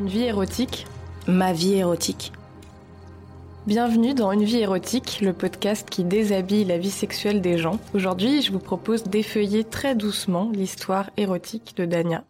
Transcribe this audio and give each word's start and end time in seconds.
Une 0.00 0.08
vie 0.08 0.22
érotique 0.22 0.86
Ma 1.26 1.52
vie 1.52 1.74
érotique. 1.74 2.32
Bienvenue 3.66 4.14
dans 4.14 4.32
Une 4.32 4.44
vie 4.44 4.60
érotique, 4.60 5.18
le 5.20 5.34
podcast 5.34 5.90
qui 5.90 6.04
déshabille 6.04 6.64
la 6.64 6.78
vie 6.78 6.90
sexuelle 6.90 7.42
des 7.42 7.58
gens. 7.58 7.78
Aujourd'hui, 7.92 8.40
je 8.40 8.50
vous 8.50 8.60
propose 8.60 9.04
d'effeuiller 9.04 9.62
très 9.62 9.94
doucement 9.94 10.50
l'histoire 10.54 11.10
érotique 11.18 11.74
de 11.76 11.84
Dania. 11.84 12.24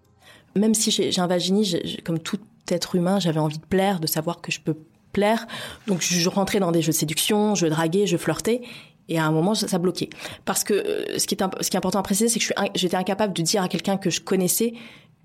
Même 0.57 0.75
si 0.75 0.91
j'ai 0.91 1.17
un 1.21 1.29
vaginisme, 1.29 1.79
comme 2.05 2.19
tout 2.19 2.41
être 2.69 2.97
humain, 2.97 3.21
j'avais 3.21 3.39
envie 3.39 3.61
de 3.61 3.67
plaire, 3.67 4.01
de 4.01 4.09
savoir 4.09 4.41
que 4.41 4.51
je 4.51 4.61
peux 4.61 4.77
plaire. 5.13 5.47
Donc 5.87 6.01
je 6.01 6.29
rentrais 6.29 6.59
dans 6.59 6.73
des 6.73 6.83
jeux 6.83 6.91
de 6.91 6.97
séduction, 6.97 7.55
je 7.55 7.69
draguais, 7.69 8.09
je 8.09 8.17
flirtais. 8.17 8.63
Et 9.09 9.21
à 9.21 9.25
un 9.25 9.31
moment, 9.31 9.55
ça 9.55 9.79
bloquait. 9.79 10.11
Parce 10.45 10.65
que 10.65 10.75
euh, 10.75 11.19
ce 11.19 11.29
qui 11.29 11.37
est, 11.37 11.43
ce 11.61 11.71
qui 11.71 11.77
est 11.77 11.79
important 11.79 12.01
à 12.01 12.03
préciser, 12.03 12.29
c'est 12.29 12.41
que 12.41 12.53
j'étais 12.75 12.97
incapable 12.97 13.33
de 13.33 13.43
dire 13.43 13.63
à 13.63 13.69
quelqu'un 13.69 13.97
que 13.97 14.11
je 14.11 14.21
connaissais 14.21 14.75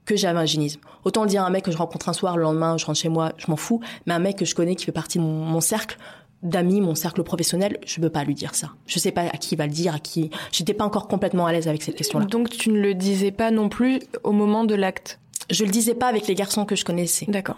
que 0.05 0.15
j'avais 0.15 0.37
un 0.37 0.41
vaginisme. 0.41 0.79
Autant 1.03 1.23
le 1.23 1.29
dire 1.29 1.43
à 1.43 1.47
un 1.47 1.49
mec 1.49 1.63
que 1.63 1.71
je 1.71 1.77
rencontre 1.77 2.09
un 2.09 2.13
soir, 2.13 2.37
le 2.37 2.43
lendemain, 2.43 2.77
je 2.77 2.85
rentre 2.85 2.99
chez 2.99 3.09
moi, 3.09 3.33
je 3.37 3.47
m'en 3.47 3.55
fous. 3.55 3.81
Mais 4.05 4.13
un 4.13 4.19
mec 4.19 4.37
que 4.37 4.45
je 4.45 4.55
connais, 4.55 4.75
qui 4.75 4.85
fait 4.85 4.91
partie 4.91 5.17
de 5.17 5.23
mon, 5.23 5.61
cercle 5.61 5.97
d'amis, 6.43 6.81
mon 6.81 6.95
cercle 6.95 7.23
professionnel, 7.23 7.79
je 7.85 7.99
peux 7.99 8.09
pas 8.09 8.23
lui 8.23 8.35
dire 8.35 8.55
ça. 8.55 8.71
Je 8.85 8.99
sais 8.99 9.11
pas 9.11 9.21
à 9.21 9.37
qui 9.37 9.55
il 9.55 9.57
va 9.57 9.65
le 9.65 9.73
dire, 9.73 9.95
à 9.95 9.99
qui. 9.99 10.29
J'étais 10.51 10.73
pas 10.73 10.85
encore 10.85 11.07
complètement 11.07 11.45
à 11.45 11.51
l'aise 11.51 11.67
avec 11.67 11.81
cette 11.81 11.95
question-là. 11.95 12.25
Donc 12.25 12.49
tu 12.49 12.69
ne 12.69 12.79
le 12.79 12.93
disais 12.93 13.31
pas 13.31 13.51
non 13.51 13.69
plus 13.69 13.99
au 14.23 14.31
moment 14.31 14.63
de 14.63 14.75
l'acte? 14.75 15.19
Je 15.49 15.63
le 15.63 15.71
disais 15.71 15.93
pas 15.93 16.07
avec 16.07 16.27
les 16.27 16.35
garçons 16.35 16.65
que 16.65 16.75
je 16.75 16.85
connaissais. 16.85 17.25
D'accord. 17.27 17.57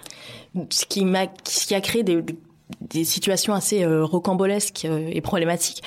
Ce 0.69 0.85
qui 0.85 1.05
m'a, 1.05 1.27
ce 1.45 1.67
qui 1.67 1.75
a 1.75 1.81
créé 1.81 2.03
des, 2.03 2.21
des 2.81 3.05
situations 3.05 3.53
assez 3.53 3.83
euh, 3.83 4.03
rocambolesques 4.03 4.85
euh, 4.85 5.09
et 5.11 5.21
problématiques 5.21 5.83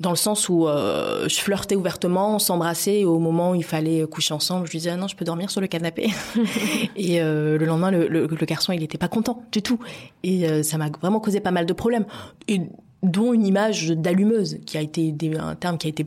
dans 0.00 0.10
le 0.10 0.16
sens 0.16 0.48
où 0.48 0.66
euh, 0.66 1.28
je 1.28 1.36
flirtais 1.36 1.76
ouvertement, 1.76 2.34
on 2.34 2.38
s'embrassait 2.38 3.00
et 3.00 3.04
au 3.04 3.18
moment 3.18 3.52
où 3.52 3.54
il 3.54 3.64
fallait 3.64 4.04
coucher 4.06 4.34
ensemble, 4.34 4.66
je 4.66 4.72
lui 4.72 4.78
disais 4.78 4.90
ah 4.90 4.96
non, 4.96 5.06
je 5.06 5.14
peux 5.14 5.24
dormir 5.24 5.50
sur 5.50 5.60
le 5.60 5.68
canapé. 5.68 6.10
et 6.96 7.22
euh, 7.22 7.58
le 7.58 7.64
lendemain, 7.64 7.90
le, 7.90 8.08
le, 8.08 8.26
le, 8.26 8.46
garçon, 8.46 8.72
il 8.72 8.80
n'était 8.80 8.98
pas 8.98 9.08
content 9.08 9.42
du 9.52 9.62
tout. 9.62 9.78
Et 10.24 10.48
euh, 10.48 10.62
ça 10.62 10.78
m'a 10.78 10.88
vraiment 11.00 11.20
causé 11.20 11.40
pas 11.40 11.52
mal 11.52 11.64
de 11.64 11.72
problèmes, 11.72 12.06
et, 12.48 12.60
dont 13.02 13.32
une 13.32 13.46
image 13.46 13.90
d'allumeuse 13.90 14.58
qui 14.66 14.78
a 14.78 14.80
été 14.80 15.14
un 15.38 15.54
terme 15.54 15.78
qui 15.78 15.86
a 15.86 15.90
été 15.90 16.06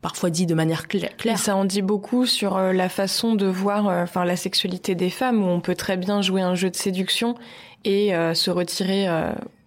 parfois 0.00 0.30
dit 0.30 0.46
de 0.46 0.54
manière 0.54 0.86
claire. 0.88 1.38
ça 1.38 1.56
en 1.56 1.64
dit 1.64 1.80
beaucoup 1.80 2.26
sur 2.26 2.58
la 2.58 2.88
façon 2.88 3.34
de 3.34 3.46
voir 3.46 3.86
enfin 3.86 4.24
la 4.24 4.36
sexualité 4.36 4.94
des 4.94 5.10
femmes 5.10 5.42
où 5.42 5.46
on 5.46 5.60
peut 5.60 5.76
très 5.76 5.96
bien 5.96 6.20
jouer 6.20 6.42
un 6.42 6.56
jeu 6.56 6.70
de 6.70 6.76
séduction 6.76 7.36
et 7.84 8.12
se 8.34 8.50
retirer 8.50 9.06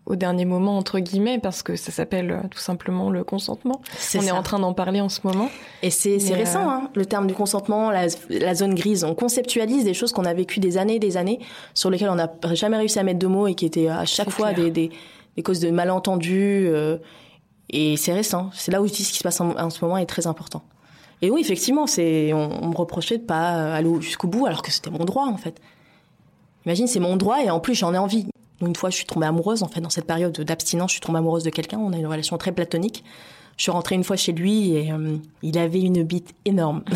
au 0.06 0.16
dernier 0.16 0.46
moment 0.46 0.78
entre 0.78 1.00
guillemets 1.00 1.40
parce 1.40 1.64
que 1.64 1.76
ça 1.76 1.92
s'appelle 1.92 2.32
euh, 2.32 2.48
tout 2.50 2.60
simplement 2.60 3.10
le 3.10 3.24
consentement. 3.24 3.82
on 4.16 4.22
est 4.22 4.32
en 4.32 4.44
train 4.44 4.60
d'en 4.60 4.74
parler 4.74 5.02
en 5.02 5.10
ce 5.10 5.22
moment. 5.24 5.50
Et 5.82 5.90
c'est 5.90 6.18
récent, 6.34 6.62
euh, 6.62 6.70
hein, 6.70 6.90
le 6.96 7.06
terme 7.06 7.28
du 7.28 7.34
consentement, 7.34 7.90
la, 7.90 8.08
la, 8.30 8.56
zone 8.56 8.76
grise. 8.76 9.04
On 9.04 9.16
conceptualise 9.16 9.84
des 9.84 9.94
choses 9.94 10.12
qu'on 10.12 10.26
a 10.26 10.34
vécues 10.34 10.60
des 10.60 10.78
années 10.78 10.96
et 10.96 11.00
des 11.00 11.18
années, 11.18 11.40
sur 11.74 11.90
lesquelles 11.90 12.10
on 12.10 12.16
n'a 12.16 12.32
jamais 12.54 12.78
réussi 12.78 13.00
à 13.00 13.04
mettre 13.04 13.20
de 13.20 13.28
mots 13.28 13.48
et 13.48 13.56
qui 13.56 13.66
étaient 13.66 13.88
à 13.88 14.06
chaque 14.06 14.30
fois 14.30 14.54
des, 14.54 14.70
des, 14.70 14.92
des, 15.36 15.44
causes 15.44 15.60
de 15.60 15.72
malentendus. 15.72 16.68
Euh, 16.68 16.98
et 17.70 17.98
c'est 17.98 18.14
récent. 18.14 18.52
C'est 18.54 18.72
là 18.72 18.82
où 18.82 18.88
je 18.88 18.94
dis 18.94 19.04
ce 19.04 19.12
qui 19.12 19.18
se 19.18 19.24
passe 19.24 19.42
en, 19.42 19.70
ce 19.70 19.84
moment 19.84 19.98
est 19.98 20.06
très 20.06 20.28
important. 20.28 20.62
Et 21.24 21.32
oui, 21.32 21.42
effectivement, 21.42 21.88
c'est 21.88 22.32
on, 22.34 22.64
on, 22.64 22.68
me 22.68 22.76
reprochait 22.76 23.18
de 23.18 23.24
pas 23.24 23.74
aller 23.74 23.90
jusqu'au 24.02 24.28
bout 24.28 24.46
alors 24.46 24.62
que 24.62 24.72
c'était 24.72 24.92
mon 24.92 25.04
droit 25.04 25.26
en 25.26 25.38
fait. 25.38 25.60
Imagine, 26.66 26.86
c'est 26.86 27.00
mon 27.00 27.16
droit 27.16 27.42
et 27.44 27.50
en 27.50 27.60
plus 27.60 27.74
j'en 27.74 27.94
ai 27.94 27.98
envie. 27.98 28.28
Une 28.62 28.76
fois, 28.76 28.90
je 28.90 28.96
suis 28.96 29.06
tombée 29.06 29.28
amoureuse, 29.28 29.64
en 29.64 29.68
fait, 29.68 29.82
dans 29.82 29.90
cette 29.90 30.08
période 30.08 30.40
d'abstinence, 30.40 30.92
je 30.92 30.94
suis 30.96 31.02
tombée 31.02 31.20
amoureuse 31.20 31.44
de 31.44 31.50
quelqu'un. 31.50 31.78
On 31.78 31.94
a 31.94 31.98
une 31.98 32.08
relation 32.08 32.38
très 32.38 32.52
platonique. 32.52 33.04
Je 33.58 33.64
suis 33.64 33.72
rentrée 33.72 33.96
une 33.96 34.04
fois 34.04 34.18
chez 34.18 34.34
lui 34.34 34.74
et 34.74 34.92
euh, 34.92 35.18
il 35.42 35.58
avait 35.58 35.82
une 35.82 36.04
bite 36.04 36.36
énorme. 36.46 36.84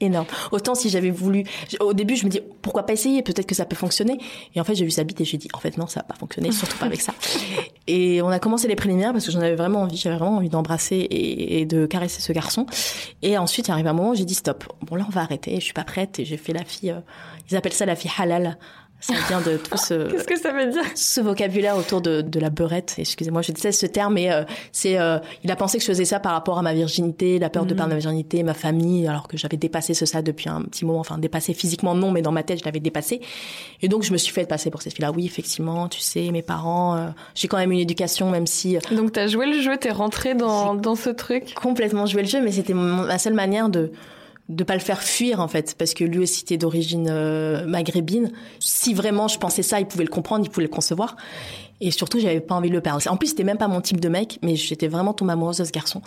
énorme. 0.00 0.26
Autant 0.52 0.74
si 0.74 0.90
j'avais 0.90 1.10
voulu, 1.10 1.44
au 1.80 1.92
début 1.92 2.16
je 2.16 2.24
me 2.24 2.30
dis 2.30 2.40
pourquoi 2.62 2.84
pas 2.84 2.92
essayer, 2.92 3.22
peut-être 3.22 3.46
que 3.46 3.54
ça 3.54 3.64
peut 3.64 3.76
fonctionner. 3.76 4.18
Et 4.54 4.60
en 4.60 4.64
fait 4.64 4.74
j'ai 4.74 4.84
vu 4.84 4.90
sa 4.90 5.04
bite 5.04 5.20
et 5.20 5.24
j'ai 5.24 5.38
dit 5.38 5.48
en 5.52 5.58
fait 5.58 5.76
non 5.76 5.86
ça 5.86 6.00
va 6.00 6.04
pas 6.04 6.14
fonctionner, 6.14 6.52
surtout 6.52 6.76
pas 6.78 6.86
avec 6.86 7.00
ça. 7.00 7.14
Et 7.86 8.22
on 8.22 8.28
a 8.28 8.38
commencé 8.38 8.66
les 8.66 8.76
préliminaires 8.76 9.12
parce 9.12 9.26
que 9.26 9.30
j'en 9.30 9.40
avais 9.40 9.56
vraiment 9.56 9.82
envie, 9.82 9.98
j'avais 9.98 10.16
vraiment 10.16 10.38
envie 10.38 10.48
d'embrasser 10.48 11.06
et, 11.10 11.66
de 11.66 11.84
caresser 11.84 12.22
ce 12.22 12.32
garçon. 12.32 12.64
Et 13.20 13.36
ensuite 13.36 13.68
il 13.68 13.72
arrive 13.72 13.86
un 13.86 13.92
moment 13.92 14.10
où 14.10 14.14
j'ai 14.14 14.24
dit 14.24 14.34
stop. 14.34 14.64
Bon 14.82 14.96
là 14.96 15.04
on 15.06 15.10
va 15.10 15.20
arrêter, 15.20 15.54
je 15.56 15.64
suis 15.64 15.74
pas 15.74 15.84
prête 15.84 16.18
et 16.18 16.24
j'ai 16.24 16.38
fait 16.38 16.52
la 16.52 16.64
fille. 16.64 16.90
Euh, 16.90 17.00
ils 17.50 17.56
appellent 17.56 17.74
ça 17.74 17.84
la 17.84 17.96
fille 17.96 18.10
halal. 18.18 18.58
Ça 19.06 19.12
vient 19.28 19.42
de 19.42 19.58
tout 19.58 19.76
ce. 19.76 20.10
Qu'est-ce 20.10 20.24
que 20.24 20.38
ça 20.38 20.50
veut 20.52 20.72
dire 20.72 20.82
Ce 20.94 21.20
vocabulaire 21.20 21.76
autour 21.76 22.00
de, 22.00 22.22
de 22.22 22.40
la 22.40 22.48
beurette. 22.48 22.94
Excusez-moi, 22.96 23.42
je 23.42 23.52
déteste 23.52 23.78
ce 23.78 23.86
terme, 23.86 24.14
mais 24.14 24.32
euh, 24.32 24.44
c'est. 24.72 24.98
Euh, 24.98 25.18
il 25.42 25.50
a 25.50 25.56
pensé 25.56 25.76
que 25.76 25.84
je 25.84 25.88
faisais 25.88 26.06
ça 26.06 26.20
par 26.20 26.32
rapport 26.32 26.58
à 26.58 26.62
ma 26.62 26.72
virginité, 26.72 27.38
la 27.38 27.50
peur 27.50 27.66
de 27.66 27.74
perdre 27.74 27.90
ma 27.90 27.98
virginité, 27.98 28.42
ma 28.42 28.54
famille, 28.54 29.06
alors 29.06 29.28
que 29.28 29.36
j'avais 29.36 29.58
dépassé 29.58 29.92
ce 29.92 30.06
ça 30.06 30.22
depuis 30.22 30.48
un 30.48 30.62
petit 30.62 30.86
moment. 30.86 31.00
Enfin, 31.00 31.18
dépassé 31.18 31.52
physiquement 31.52 31.94
non, 31.94 32.12
mais 32.12 32.22
dans 32.22 32.32
ma 32.32 32.42
tête, 32.42 32.60
je 32.60 32.64
l'avais 32.64 32.80
dépassé. 32.80 33.20
Et 33.82 33.88
donc, 33.88 34.04
je 34.04 34.12
me 34.12 34.16
suis 34.16 34.32
fait 34.32 34.46
passer 34.46 34.70
pour 34.70 34.80
cette 34.80 34.94
fille-là. 34.94 35.12
Oui, 35.12 35.26
effectivement, 35.26 35.88
tu 35.88 36.00
sais, 36.00 36.30
mes 36.30 36.42
parents. 36.42 36.96
Euh, 36.96 37.08
j'ai 37.34 37.46
quand 37.46 37.58
même 37.58 37.72
une 37.72 37.80
éducation, 37.80 38.30
même 38.30 38.46
si. 38.46 38.78
Donc, 38.90 39.12
t'as 39.12 39.26
joué 39.26 39.44
le 39.44 39.60
jeu, 39.60 39.76
t'es 39.76 39.90
rentré 39.90 40.34
dans 40.34 40.74
dans 40.74 40.94
ce 40.94 41.10
truc. 41.10 41.52
Complètement 41.54 42.06
joué 42.06 42.22
le 42.22 42.28
jeu, 42.28 42.40
mais 42.42 42.52
c'était 42.52 42.74
ma 42.74 43.18
seule 43.18 43.34
manière 43.34 43.68
de 43.68 43.92
de 44.48 44.64
pas 44.64 44.74
le 44.74 44.80
faire 44.80 45.02
fuir 45.02 45.40
en 45.40 45.48
fait 45.48 45.74
parce 45.78 45.94
que 45.94 46.04
lui 46.04 46.18
aussi 46.18 46.42
était 46.42 46.58
d'origine 46.58 47.08
euh, 47.10 47.66
maghrébine. 47.66 48.32
Si 48.60 48.92
vraiment 48.92 49.28
je 49.28 49.38
pensais 49.38 49.62
ça 49.62 49.80
il 49.80 49.86
pouvait 49.86 50.04
le 50.04 50.10
comprendre 50.10 50.44
il 50.44 50.50
pouvait 50.50 50.66
le 50.66 50.72
concevoir. 50.72 51.16
Et 51.80 51.90
surtout 51.90 52.20
j'avais 52.20 52.40
pas 52.40 52.54
envie 52.54 52.68
de 52.68 52.74
le 52.74 52.80
perdre. 52.80 53.00
En 53.10 53.16
plus 53.16 53.28
c'était 53.28 53.44
même 53.44 53.56
pas 53.56 53.68
mon 53.68 53.80
type 53.80 54.00
de 54.00 54.08
mec 54.08 54.38
mais 54.42 54.56
j'étais 54.56 54.88
vraiment 54.88 55.14
tombée 55.14 55.32
amoureuse 55.32 55.58
de 55.58 55.64
ce 55.64 55.72
garçon. 55.72 56.02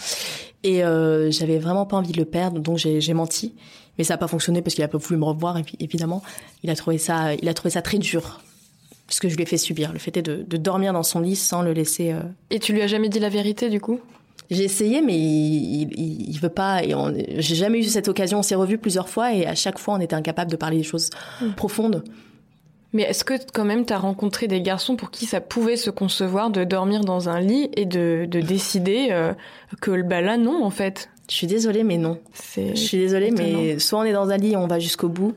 Et 0.63 0.83
euh, 0.83 1.31
j'avais 1.31 1.57
vraiment 1.57 1.85
pas 1.85 1.97
envie 1.97 2.11
de 2.11 2.19
le 2.19 2.25
perdre 2.25 2.59
donc 2.59 2.77
j'ai 2.77 3.13
menti. 3.13 3.55
Mais 3.97 4.03
ça 4.03 4.13
a 4.13 4.17
pas 4.17 4.27
fonctionné 4.27 4.61
parce 4.61 4.75
qu'il 4.75 4.83
a 4.83 4.87
pas 4.87 4.99
voulu 4.99 5.19
me 5.19 5.25
revoir 5.25 5.57
évidemment. 5.79 6.21
Il 6.63 6.69
a 6.69 6.75
trouvé 6.75 6.99
ça 6.99 7.33
il 7.33 7.49
a 7.49 7.53
trouvé 7.55 7.71
ça 7.71 7.81
très 7.81 7.97
dur 7.97 8.41
ce 9.09 9.21
que 9.21 9.29
je 9.29 9.35
lui 9.35 9.43
ai 9.43 9.45
fait 9.45 9.57
subir. 9.57 9.93
Le 9.93 9.99
fait 9.99 10.11
de, 10.11 10.43
de 10.45 10.57
dormir 10.57 10.93
dans 10.93 11.03
son 11.03 11.21
lit 11.21 11.35
sans 11.35 11.61
le 11.61 11.73
laisser 11.73 12.11
euh, 12.11 12.21
et 12.51 12.59
tu 12.59 12.73
lui 12.73 12.81
as 12.81 12.87
jamais 12.87 13.09
dit 13.09 13.19
la 13.19 13.29
vérité 13.29 13.69
du 13.69 13.79
coup? 13.79 13.99
J'ai 14.49 14.63
essayé, 14.63 15.01
mais 15.01 15.17
il, 15.17 15.89
il, 15.97 16.29
il 16.29 16.39
veut 16.39 16.49
pas. 16.49 16.83
Et 16.83 16.93
j'ai 17.37 17.55
jamais 17.55 17.79
eu 17.79 17.83
cette 17.83 18.07
occasion. 18.07 18.39
On 18.39 18.43
s'est 18.43 18.55
revus 18.55 18.77
plusieurs 18.77 19.09
fois 19.09 19.33
et 19.33 19.45
à 19.45 19.55
chaque 19.55 19.77
fois, 19.77 19.95
on 19.95 19.99
était 19.99 20.15
incapable 20.15 20.51
de 20.51 20.55
parler 20.55 20.77
des 20.77 20.83
choses 20.83 21.09
hmm. 21.41 21.51
profondes. 21.51 22.03
Mais 22.93 23.03
est-ce 23.03 23.23
que 23.23 23.33
quand 23.53 23.65
même 23.65 23.85
tu 23.85 23.93
as 23.93 23.97
rencontré 23.97 24.47
des 24.47 24.61
garçons 24.61 24.95
pour 24.95 25.11
qui 25.11 25.25
ça 25.25 25.41
pouvait 25.41 25.75
se 25.75 25.89
concevoir 25.89 26.49
de 26.49 26.63
dormir 26.63 27.01
dans 27.01 27.27
un 27.27 27.41
lit 27.41 27.69
et 27.75 27.85
de, 27.85 28.25
de 28.29 28.39
décider 28.39 29.09
euh, 29.11 29.33
que 29.81 30.01
bah 30.03 30.21
là 30.21 30.37
non 30.37 30.63
en 30.63 30.69
fait? 30.69 31.09
Je 31.29 31.35
suis 31.35 31.47
désolée 31.47 31.83
mais 31.83 31.97
non. 31.97 32.17
Je 32.55 32.73
suis 32.75 32.97
désolée 32.97 33.31
mais 33.31 33.77
soit 33.79 33.99
on 33.99 34.03
est 34.03 34.13
dans 34.13 34.29
un 34.29 34.37
lit 34.37 34.53
et 34.53 34.57
on 34.57 34.67
va 34.67 34.79
jusqu'au 34.79 35.09
bout, 35.09 35.35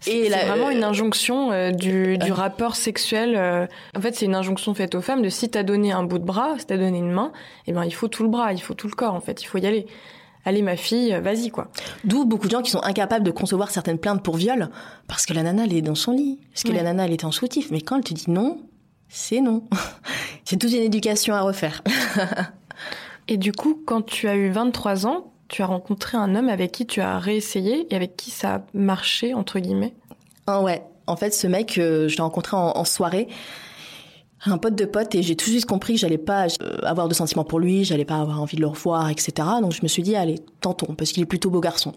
c'est 0.00 0.28
vraiment 0.28 0.70
une 0.70 0.84
injonction 0.84 1.52
euh, 1.52 1.70
du, 1.70 2.18
du, 2.18 2.32
rapport 2.32 2.76
sexuel. 2.76 3.34
Euh, 3.36 3.66
en 3.96 4.00
fait, 4.00 4.14
c'est 4.14 4.26
une 4.26 4.34
injonction 4.34 4.74
faite 4.74 4.94
aux 4.94 5.00
femmes 5.00 5.22
de 5.22 5.28
si 5.28 5.48
t'as 5.48 5.62
donné 5.62 5.92
un 5.92 6.02
bout 6.02 6.18
de 6.18 6.24
bras, 6.24 6.58
si 6.58 6.66
t'as 6.66 6.76
donné 6.76 6.98
une 6.98 7.10
main, 7.10 7.32
eh 7.66 7.72
ben 7.72 7.84
il 7.84 7.92
faut 7.92 8.08
tout 8.08 8.22
le 8.22 8.28
bras, 8.28 8.52
il 8.52 8.60
faut 8.60 8.74
tout 8.74 8.88
le 8.88 8.94
corps. 8.94 9.14
En 9.14 9.20
fait, 9.20 9.42
il 9.42 9.46
faut 9.46 9.58
y 9.58 9.66
aller. 9.66 9.86
Allez 10.44 10.62
ma 10.62 10.76
fille, 10.76 11.12
euh, 11.12 11.20
vas-y 11.20 11.50
quoi. 11.50 11.72
D'où 12.04 12.24
beaucoup 12.24 12.46
de 12.46 12.52
gens 12.52 12.62
qui 12.62 12.70
sont 12.70 12.82
incapables 12.84 13.24
de 13.24 13.32
concevoir 13.32 13.72
certaines 13.72 13.98
plaintes 13.98 14.22
pour 14.22 14.36
viol 14.36 14.68
parce 15.08 15.26
que 15.26 15.32
la 15.32 15.42
nana 15.42 15.64
elle 15.64 15.72
est 15.72 15.82
dans 15.82 15.96
son 15.96 16.12
lit, 16.12 16.38
parce 16.52 16.62
que 16.62 16.70
la 16.70 16.84
nana 16.84 17.06
elle 17.06 17.12
est 17.12 17.24
en 17.24 17.32
soutif. 17.32 17.72
Mais 17.72 17.80
quand 17.80 17.96
elle 17.96 18.04
te 18.04 18.14
dit 18.14 18.30
non, 18.30 18.60
c'est 19.08 19.40
non. 19.40 19.64
c'est 20.44 20.56
toute 20.56 20.72
une 20.72 20.82
éducation 20.82 21.34
à 21.34 21.40
refaire. 21.40 21.82
Et 23.28 23.38
du 23.38 23.50
coup, 23.50 23.82
quand 23.84 24.02
tu 24.02 24.28
as 24.28 24.36
eu 24.36 24.50
23 24.50 25.08
ans, 25.08 25.32
tu 25.48 25.62
as 25.62 25.66
rencontré 25.66 26.16
un 26.16 26.34
homme 26.34 26.48
avec 26.48 26.72
qui 26.72 26.86
tu 26.86 27.00
as 27.00 27.18
réessayé 27.18 27.86
et 27.90 27.96
avec 27.96 28.16
qui 28.16 28.30
ça 28.30 28.54
a 28.56 28.62
marché, 28.74 29.34
entre 29.34 29.58
guillemets? 29.58 29.94
Ah 30.46 30.62
Ouais. 30.62 30.82
En 31.06 31.16
fait, 31.16 31.32
ce 31.32 31.46
mec, 31.46 31.78
euh, 31.78 32.08
je 32.08 32.16
l'ai 32.16 32.22
rencontré 32.22 32.56
en, 32.56 32.84
soirée 32.84 33.28
un 34.44 34.58
pote 34.58 34.76
de 34.76 34.84
pote 34.84 35.14
et 35.14 35.22
j'ai 35.22 35.34
tout 35.34 35.46
de 35.46 35.50
suite 35.50 35.66
compris 35.66 35.94
que 35.94 36.00
j'allais 36.00 36.18
pas 36.18 36.46
euh, 36.62 36.78
avoir 36.82 37.08
de 37.08 37.14
sentiments 37.14 37.44
pour 37.44 37.58
lui, 37.58 37.84
j'allais 37.84 38.04
pas 38.04 38.16
avoir 38.16 38.40
envie 38.40 38.56
de 38.56 38.60
le 38.60 38.68
revoir, 38.68 39.08
etc. 39.10 39.32
Donc 39.60 39.72
je 39.72 39.80
me 39.82 39.88
suis 39.88 40.02
dit 40.02 40.14
allez 40.14 40.36
tentons 40.60 40.94
parce 40.94 41.12
qu'il 41.12 41.22
est 41.22 41.26
plutôt 41.26 41.50
beau 41.50 41.60
garçon. 41.60 41.92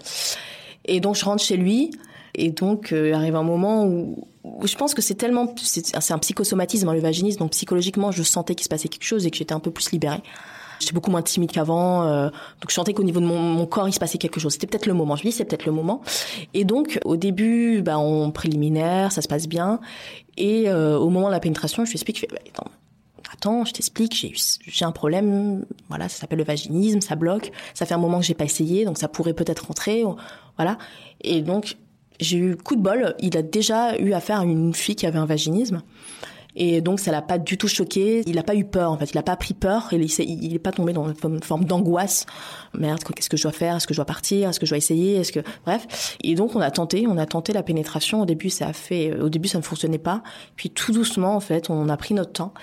Et 0.86 1.00
donc 1.00 1.16
je 1.16 1.26
rentre 1.26 1.44
chez 1.44 1.58
lui 1.58 1.92
et 2.34 2.52
donc 2.52 2.92
euh, 2.92 3.14
arrive 3.14 3.36
un 3.36 3.44
moment 3.44 3.86
où, 3.86 4.28
je 4.64 4.76
pense 4.76 4.96
que 4.96 5.02
c'est 5.02 5.16
tellement 5.16 5.54
c'est 5.62 6.12
un 6.12 6.18
psychosomatisme 6.18 6.90
hein, 6.90 6.94
le 6.94 7.02
vaginisme 7.02 7.40
donc 7.40 7.52
psychologiquement 7.52 8.12
je 8.12 8.24
sentais 8.24 8.56
qu'il 8.56 8.64
se 8.64 8.70
passait 8.70 8.88
quelque 8.88 9.04
chose 9.04 9.28
et 9.28 9.32
que 9.32 9.38
j'étais 9.38 9.54
un 9.54 9.60
peu 9.60 9.72
plus 9.72 9.92
libérée. 9.92 10.22
J'étais 10.80 10.94
beaucoup 10.94 11.12
moins 11.12 11.22
timide 11.22 11.52
qu'avant. 11.52 12.04
Euh, 12.04 12.30
donc 12.30 12.70
je 12.70 12.74
sentais 12.74 12.94
qu'au 12.94 13.04
niveau 13.04 13.20
de 13.20 13.26
mon, 13.26 13.66
corps, 13.66 13.88
il 13.88 13.94
se 13.94 14.00
passait 14.00 14.18
quelque 14.18 14.40
chose. 14.40 14.54
C'était 14.54 14.68
peut-être 14.68 14.86
le 14.86 14.94
moment. 14.94 15.16
Je 15.16 15.24
me 15.24 15.30
dis, 15.30 15.36
c'est 15.36 15.46
peut-être 15.46 15.66
le 15.66 15.72
moment. 15.72 16.02
Et 16.54 16.64
donc, 16.64 17.00
au 17.06 17.18
début, 17.18 17.82
bah, 17.82 18.00
on 18.00 18.32
préliminaire, 18.32 19.12
ça 19.12 19.22
se 19.22 19.28
passe 19.28 19.48
bien. 19.48 19.80
Et 20.38 20.70
euh, 20.70 20.98
au 20.98 21.10
moment 21.10 21.28
de 21.28 21.34
la 21.34 21.40
pénétration, 21.40 21.86
je 21.86 21.92
lui 21.92 21.98
explique, 21.98 22.26
bah, 22.30 22.38
attends, 22.48 22.72
attends, 23.34 23.66
je 23.66 23.74
t'explique, 23.74 24.16
j'ai 24.16 24.34
j'ai 24.36 24.86
un 24.86 24.92
problème, 24.92 25.66
voilà, 25.90 26.10
ça 26.10 26.22
s'appelle 26.22 26.40
le 26.40 26.46
vaginisme, 26.46 27.02
ça 27.02 27.16
bloque, 27.16 27.52
ça 27.74 27.86
fait 27.86 27.94
un 27.94 28.00
moment 28.00 28.20
que 28.20 28.26
j'ai 28.26 28.34
pas 28.34 28.46
essayé, 28.46 28.86
donc 28.86 28.98
ça 28.98 29.08
pourrait 29.08 29.34
peut-être 29.34 29.68
rentrer, 29.68 30.04
voilà. 30.58 30.78
Et 31.22 31.42
donc 31.42 31.78
j'ai 32.20 32.38
eu 32.38 32.56
coup 32.56 32.76
de 32.76 32.82
bol, 32.82 33.16
il 33.20 33.38
a 33.38 33.42
déjà 33.42 33.98
eu 33.98 34.14
affaire 34.14 34.42
à 34.42 34.44
une 34.44 34.74
fille 34.74 34.96
qui 34.96 35.06
avait 35.06 35.20
un 35.20 35.26
vaginisme. 35.26 35.82
Et 36.56 36.82
donc, 36.82 37.00
ça 37.00 37.12
l'a 37.12 37.22
pas 37.22 37.38
du 37.38 37.58
tout 37.58 37.68
choqué. 37.68 38.24
Il 38.26 38.38
a 38.38 38.44
pas 38.44 38.56
eu 38.56 38.66
peur, 38.66 38.92
en 38.92 38.98
fait. 38.98 39.12
Il 39.12 39.18
a 39.18 39.24
pas 39.24 39.36
pris 39.36 39.54
peur. 39.54 39.88
Il, 39.92 40.04
il, 40.04 40.44
il 40.44 40.54
est 40.56 40.60
pas 40.60 40.72
tombé 40.72 40.94
dans 40.94 41.08
une 41.08 41.44
forme 41.44 41.66
d'angoisse. 41.66 42.26
Merde, 42.74 43.00
qu'est-ce 43.04 43.30
que 43.30 43.38
je 43.38 43.44
dois 43.44 43.52
faire? 43.52 43.76
Est-ce 43.76 43.88
que 43.88 43.94
je 43.94 44.00
dois 44.00 44.06
partir? 44.06 44.50
Est-ce 44.50 44.60
que 44.60 44.66
je 44.66 44.72
dois 44.72 44.78
essayer? 44.78 45.16
Est-ce 45.18 45.32
que, 45.32 45.42
bref. 45.66 46.18
Et 46.24 46.36
donc, 46.36 46.56
on 46.56 46.62
a 46.62 46.72
tenté, 46.72 47.06
on 47.08 47.18
a 47.18 47.26
tenté 47.26 47.54
la 47.54 47.64
pénétration. 47.64 48.22
Au 48.22 48.26
début, 48.26 48.50
ça 48.50 48.68
a 48.68 48.74
fait, 48.74 49.16
au 49.20 49.30
début, 49.30 49.48
ça 49.48 49.60
ne 49.60 49.64
fonctionnait 49.64 50.00
pas. 50.00 50.24
Puis, 50.56 50.70
tout 50.70 50.92
doucement, 50.92 51.36
en 51.36 51.40
fait, 51.40 51.70
on 51.70 51.88
a 51.88 51.98
pris 51.98 52.14
notre 52.14 52.34
temps. 52.34 52.54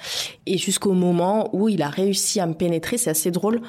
Et 0.46 0.58
jusqu'au 0.58 0.92
moment 0.92 1.48
où 1.54 1.68
il 1.68 1.82
a 1.82 1.88
réussi 1.88 2.40
à 2.40 2.46
me 2.46 2.54
pénétrer, 2.54 2.98
c'est 2.98 3.10
assez 3.10 3.30
drôle 3.30 3.60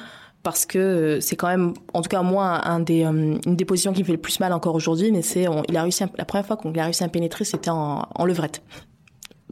parce 0.42 0.66
que 0.66 1.18
c'est 1.20 1.36
quand 1.36 1.48
même, 1.48 1.74
en 1.94 2.00
tout 2.00 2.08
cas 2.08 2.22
moi, 2.22 2.66
un 2.66 2.80
des, 2.80 3.04
euh, 3.04 3.38
une 3.44 3.56
des 3.56 3.64
positions 3.64 3.92
qui 3.92 4.00
me 4.00 4.06
fait 4.06 4.12
le 4.12 4.18
plus 4.18 4.40
mal 4.40 4.52
encore 4.52 4.74
aujourd'hui, 4.74 5.10
mais 5.10 5.20
c'est, 5.20 5.46
il 5.68 5.76
a 5.76 5.82
réussi, 5.82 6.04
la 6.16 6.24
première 6.24 6.46
fois 6.46 6.56
qu'on 6.56 6.72
a 6.74 6.84
réussi 6.84 7.02
à 7.02 7.06
me 7.06 7.12
pénétrer, 7.12 7.44
c'était 7.44 7.70
en, 7.70 8.06
en 8.14 8.24
levrette. 8.24 8.62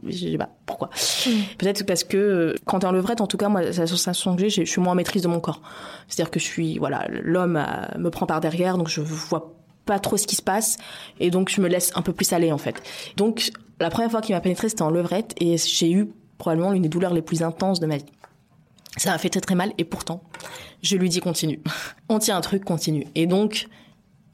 Je 0.09 0.31
sais 0.31 0.37
pas 0.37 0.49
pourquoi. 0.65 0.89
Hmm. 1.25 1.41
Peut-être 1.57 1.85
parce 1.85 2.03
que 2.03 2.17
euh, 2.17 2.55
quand 2.65 2.79
t'es 2.79 2.87
en 2.87 2.91
levrette, 2.91 3.21
en 3.21 3.27
tout 3.27 3.37
cas, 3.37 3.49
moi, 3.49 3.61
la 3.61 3.87
sensation 3.87 4.35
que 4.35 4.47
j'ai, 4.47 4.49
je 4.49 4.69
suis 4.69 4.81
moins 4.81 4.93
en 4.93 4.95
maîtrise 4.95 5.21
de 5.21 5.27
mon 5.27 5.39
corps. 5.39 5.61
C'est-à-dire 6.07 6.31
que 6.31 6.39
je 6.39 6.45
suis, 6.45 6.77
voilà, 6.77 7.07
l'homme 7.09 7.57
euh, 7.57 7.97
me 7.97 8.09
prend 8.09 8.25
par 8.25 8.41
derrière, 8.41 8.77
donc 8.77 8.87
je 8.87 9.01
vois 9.01 9.53
pas 9.85 9.99
trop 9.99 10.17
ce 10.17 10.27
qui 10.27 10.35
se 10.35 10.41
passe, 10.41 10.77
et 11.19 11.31
donc 11.31 11.49
je 11.49 11.61
me 11.61 11.67
laisse 11.67 11.91
un 11.95 12.01
peu 12.01 12.13
plus 12.13 12.31
aller 12.33 12.51
en 12.51 12.57
fait. 12.57 12.75
Donc 13.15 13.51
la 13.79 13.89
première 13.89 14.11
fois 14.11 14.21
qu'il 14.21 14.35
m'a 14.35 14.41
pénétré, 14.41 14.69
c'était 14.69 14.83
en 14.83 14.91
levrette, 14.91 15.33
et 15.39 15.57
j'ai 15.57 15.91
eu 15.91 16.09
probablement 16.37 16.71
l'une 16.71 16.83
des 16.83 16.89
douleurs 16.89 17.13
les 17.13 17.21
plus 17.21 17.41
intenses 17.41 17.79
de 17.79 17.87
ma 17.87 17.97
vie. 17.97 18.05
Ça 18.97 19.11
m'a 19.11 19.17
fait 19.17 19.29
très 19.29 19.41
très 19.41 19.55
mal, 19.55 19.73
et 19.77 19.85
pourtant, 19.85 20.21
je 20.83 20.97
lui 20.97 21.09
dis 21.09 21.19
continue. 21.19 21.61
On 22.09 22.19
tient 22.19 22.37
un 22.37 22.41
truc, 22.41 22.63
continue. 22.65 23.07
Et 23.15 23.25
donc, 23.25 23.67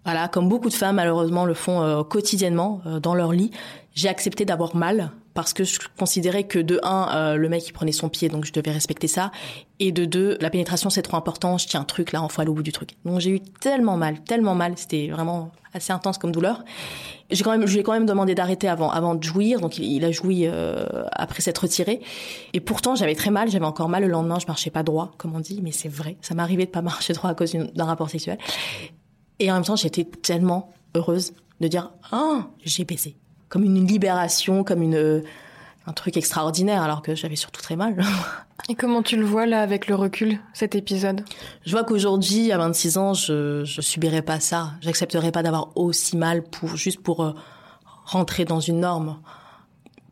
voilà, 0.05 0.27
comme 0.27 0.49
beaucoup 0.49 0.69
de 0.69 0.73
femmes 0.73 0.97
malheureusement 0.97 1.45
le 1.45 1.53
font 1.53 1.81
euh, 1.81 2.03
quotidiennement 2.03 2.81
euh, 2.85 2.99
dans 2.99 3.15
leur 3.15 3.31
lit, 3.31 3.51
j'ai 3.93 4.09
accepté 4.09 4.43
d'avoir 4.43 4.75
mal 4.75 5.11
parce 5.33 5.53
que 5.53 5.63
je 5.63 5.79
considérais 5.97 6.43
que 6.43 6.59
de 6.59 6.79
un, 6.83 7.09
euh, 7.15 7.35
le 7.35 7.49
mec 7.49 7.67
il 7.67 7.73
prenait 7.73 7.91
son 7.91 8.09
pied, 8.09 8.29
donc 8.29 8.45
je 8.45 8.53
devais 8.53 8.71
respecter 8.71 9.07
ça, 9.07 9.31
et 9.79 9.91
de 9.91 10.05
deux, 10.05 10.37
la 10.41 10.49
pénétration 10.49 10.89
c'est 10.89 11.01
trop 11.01 11.17
important, 11.17 11.57
je 11.57 11.67
tiens 11.67 11.81
un 11.81 11.85
truc 11.85 12.11
là, 12.11 12.23
on 12.23 12.29
faut 12.29 12.41
aller 12.41 12.51
au 12.51 12.53
bout 12.53 12.63
du 12.63 12.71
truc. 12.71 12.91
Donc 13.05 13.19
j'ai 13.19 13.31
eu 13.31 13.39
tellement 13.39 13.97
mal, 13.97 14.21
tellement 14.23 14.55
mal, 14.55 14.73
c'était 14.77 15.09
vraiment 15.09 15.51
assez 15.73 15.91
intense 15.91 16.17
comme 16.19 16.31
douleur. 16.31 16.63
J'ai 17.31 17.43
quand 17.43 17.51
même, 17.51 17.65
je 17.65 17.73
lui 17.73 17.79
ai 17.79 17.83
quand 17.83 17.93
même 17.93 18.05
demandé 18.05 18.35
d'arrêter 18.35 18.67
avant, 18.67 18.91
avant 18.91 19.15
de 19.15 19.23
jouir, 19.23 19.59
donc 19.59 19.77
il, 19.79 20.05
a 20.05 20.11
joui 20.11 20.45
euh, 20.45 20.85
après 21.13 21.41
s'être 21.41 21.59
retiré. 21.59 22.01
Et 22.53 22.59
pourtant 22.59 22.95
j'avais 22.95 23.15
très 23.15 23.31
mal, 23.31 23.49
j'avais 23.49 23.65
encore 23.65 23.89
mal 23.89 24.03
le 24.03 24.09
lendemain, 24.09 24.37
je 24.39 24.45
marchais 24.45 24.69
pas 24.69 24.83
droit, 24.83 25.11
comme 25.17 25.35
on 25.35 25.39
dit, 25.39 25.61
mais 25.63 25.71
c'est 25.71 25.89
vrai, 25.89 26.17
ça 26.21 26.35
m'arrivait 26.35 26.65
de 26.65 26.71
pas 26.71 26.81
marcher 26.83 27.13
droit 27.13 27.31
à 27.31 27.35
cause 27.35 27.53
d'un 27.53 27.85
rapport 27.85 28.09
sexuel. 28.09 28.37
Et 29.39 29.51
en 29.51 29.55
même 29.55 29.63
temps 29.63 29.75
j'étais 29.75 30.03
tellement 30.03 30.71
heureuse 30.95 31.33
de 31.59 31.67
dire 31.67 31.91
ah 32.11 32.47
j'ai 32.63 32.85
baisé 32.85 33.17
comme 33.53 33.65
une 33.65 33.85
libération, 33.85 34.63
comme 34.63 34.81
une 34.81 35.21
un 35.85 35.93
truc 35.93 36.17
extraordinaire, 36.17 36.81
alors 36.81 37.03
que 37.03 37.13
j'avais 37.13 37.35
surtout 37.35 37.61
très 37.61 37.75
mal. 37.75 38.03
Et 38.69 38.73
comment 38.73 39.03
tu 39.03 39.15
le 39.15 39.25
vois 39.25 39.45
là 39.45 39.61
avec 39.61 39.85
le 39.85 39.93
recul, 39.93 40.39
cet 40.53 40.73
épisode? 40.73 41.23
Je 41.63 41.71
vois 41.71 41.83
qu'aujourd'hui, 41.83 42.51
à 42.51 42.57
26 42.57 42.97
ans, 42.97 43.13
je 43.13 43.63
je 43.63 43.81
subirais 43.81 44.23
pas 44.23 44.39
ça. 44.39 44.71
J'accepterais 44.81 45.31
pas 45.31 45.43
d'avoir 45.43 45.69
aussi 45.77 46.17
mal 46.17 46.41
pour 46.41 46.75
juste 46.77 46.99
pour 47.01 47.23
euh, 47.23 47.33
rentrer 48.05 48.43
dans 48.43 48.59
une 48.59 48.79
norme, 48.79 49.19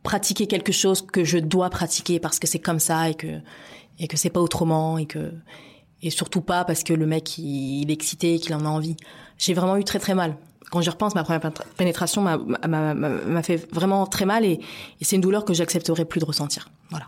pratiquer 0.04 0.46
quelque 0.46 0.70
chose 0.70 1.02
que 1.02 1.24
je 1.24 1.38
dois 1.38 1.68
pratiquer 1.68 2.20
parce 2.20 2.38
que 2.38 2.46
c'est 2.46 2.60
comme 2.60 2.78
ça 2.78 3.10
et 3.10 3.16
que 3.16 3.40
et 3.98 4.06
que 4.06 4.16
c'est 4.16 4.30
pas 4.30 4.40
autrement 4.40 4.98
et 4.98 5.06
que 5.06 5.32
et 6.00 6.10
surtout 6.10 6.42
pas 6.42 6.64
parce 6.64 6.84
que 6.84 6.92
le 6.92 7.06
mec 7.06 7.38
il, 7.38 7.82
il 7.82 7.90
est 7.90 7.94
excité 7.94 8.36
et 8.36 8.38
qu'il 8.38 8.54
en 8.54 8.64
a 8.66 8.68
envie. 8.68 8.96
J'ai 9.36 9.52
vraiment 9.52 9.76
eu 9.78 9.82
très 9.82 9.98
très 9.98 10.14
mal 10.14 10.36
quand 10.72 10.80
je 10.80 10.90
repense, 10.90 11.14
ma 11.14 11.22
première 11.22 11.52
pénétration 11.76 12.22
m'a 12.22 13.42
fait 13.42 13.70
vraiment 13.72 14.06
très 14.06 14.24
mal 14.24 14.46
et, 14.46 14.58
c'est 15.02 15.16
une 15.16 15.22
douleur 15.22 15.44
que 15.44 15.52
j'accepterai 15.52 16.06
plus 16.06 16.18
de 16.18 16.24
ressentir. 16.24 16.70
Voilà. 16.88 17.04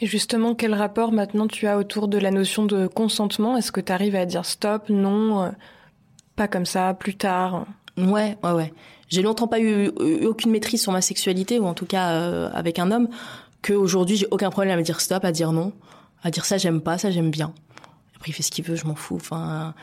Et 0.00 0.06
justement, 0.06 0.56
quel 0.56 0.74
rapport 0.74 1.12
maintenant 1.12 1.46
tu 1.46 1.68
as 1.68 1.78
autour 1.78 2.08
de 2.08 2.18
la 2.18 2.32
notion 2.32 2.66
de 2.66 2.88
consentement? 2.88 3.56
Est-ce 3.56 3.70
que 3.70 3.80
tu 3.80 3.92
arrives 3.92 4.16
à 4.16 4.26
dire 4.26 4.44
stop, 4.44 4.88
non, 4.88 5.44
euh, 5.44 5.50
pas 6.34 6.48
comme 6.48 6.66
ça, 6.66 6.94
plus 6.94 7.14
tard? 7.14 7.64
Ouais, 7.96 8.36
ouais, 8.42 8.50
ouais. 8.50 8.72
J'ai 9.06 9.22
longtemps 9.22 9.46
pas 9.46 9.60
eu, 9.60 9.88
aucune 10.26 10.50
maîtrise 10.50 10.82
sur 10.82 10.90
ma 10.90 11.00
sexualité 11.00 11.60
ou 11.60 11.66
en 11.66 11.74
tout 11.74 11.86
cas 11.86 12.10
euh, 12.10 12.50
avec 12.54 12.80
un 12.80 12.90
homme 12.90 13.08
qu'aujourd'hui 13.62 14.16
j'ai 14.16 14.26
aucun 14.32 14.50
problème 14.50 14.74
à 14.74 14.76
me 14.76 14.82
dire 14.82 15.00
stop, 15.00 15.24
à 15.24 15.30
dire 15.30 15.52
non, 15.52 15.72
à 16.24 16.32
dire 16.32 16.44
ça 16.44 16.58
j'aime 16.58 16.80
pas, 16.80 16.98
ça 16.98 17.12
j'aime 17.12 17.30
bien. 17.30 17.52
Après 18.16 18.30
il 18.30 18.32
fait 18.32 18.42
ce 18.42 18.50
qu'il 18.50 18.64
veut, 18.64 18.76
je 18.76 18.86
m'en 18.86 18.94
fous. 18.94 19.16
Enfin, 19.16 19.74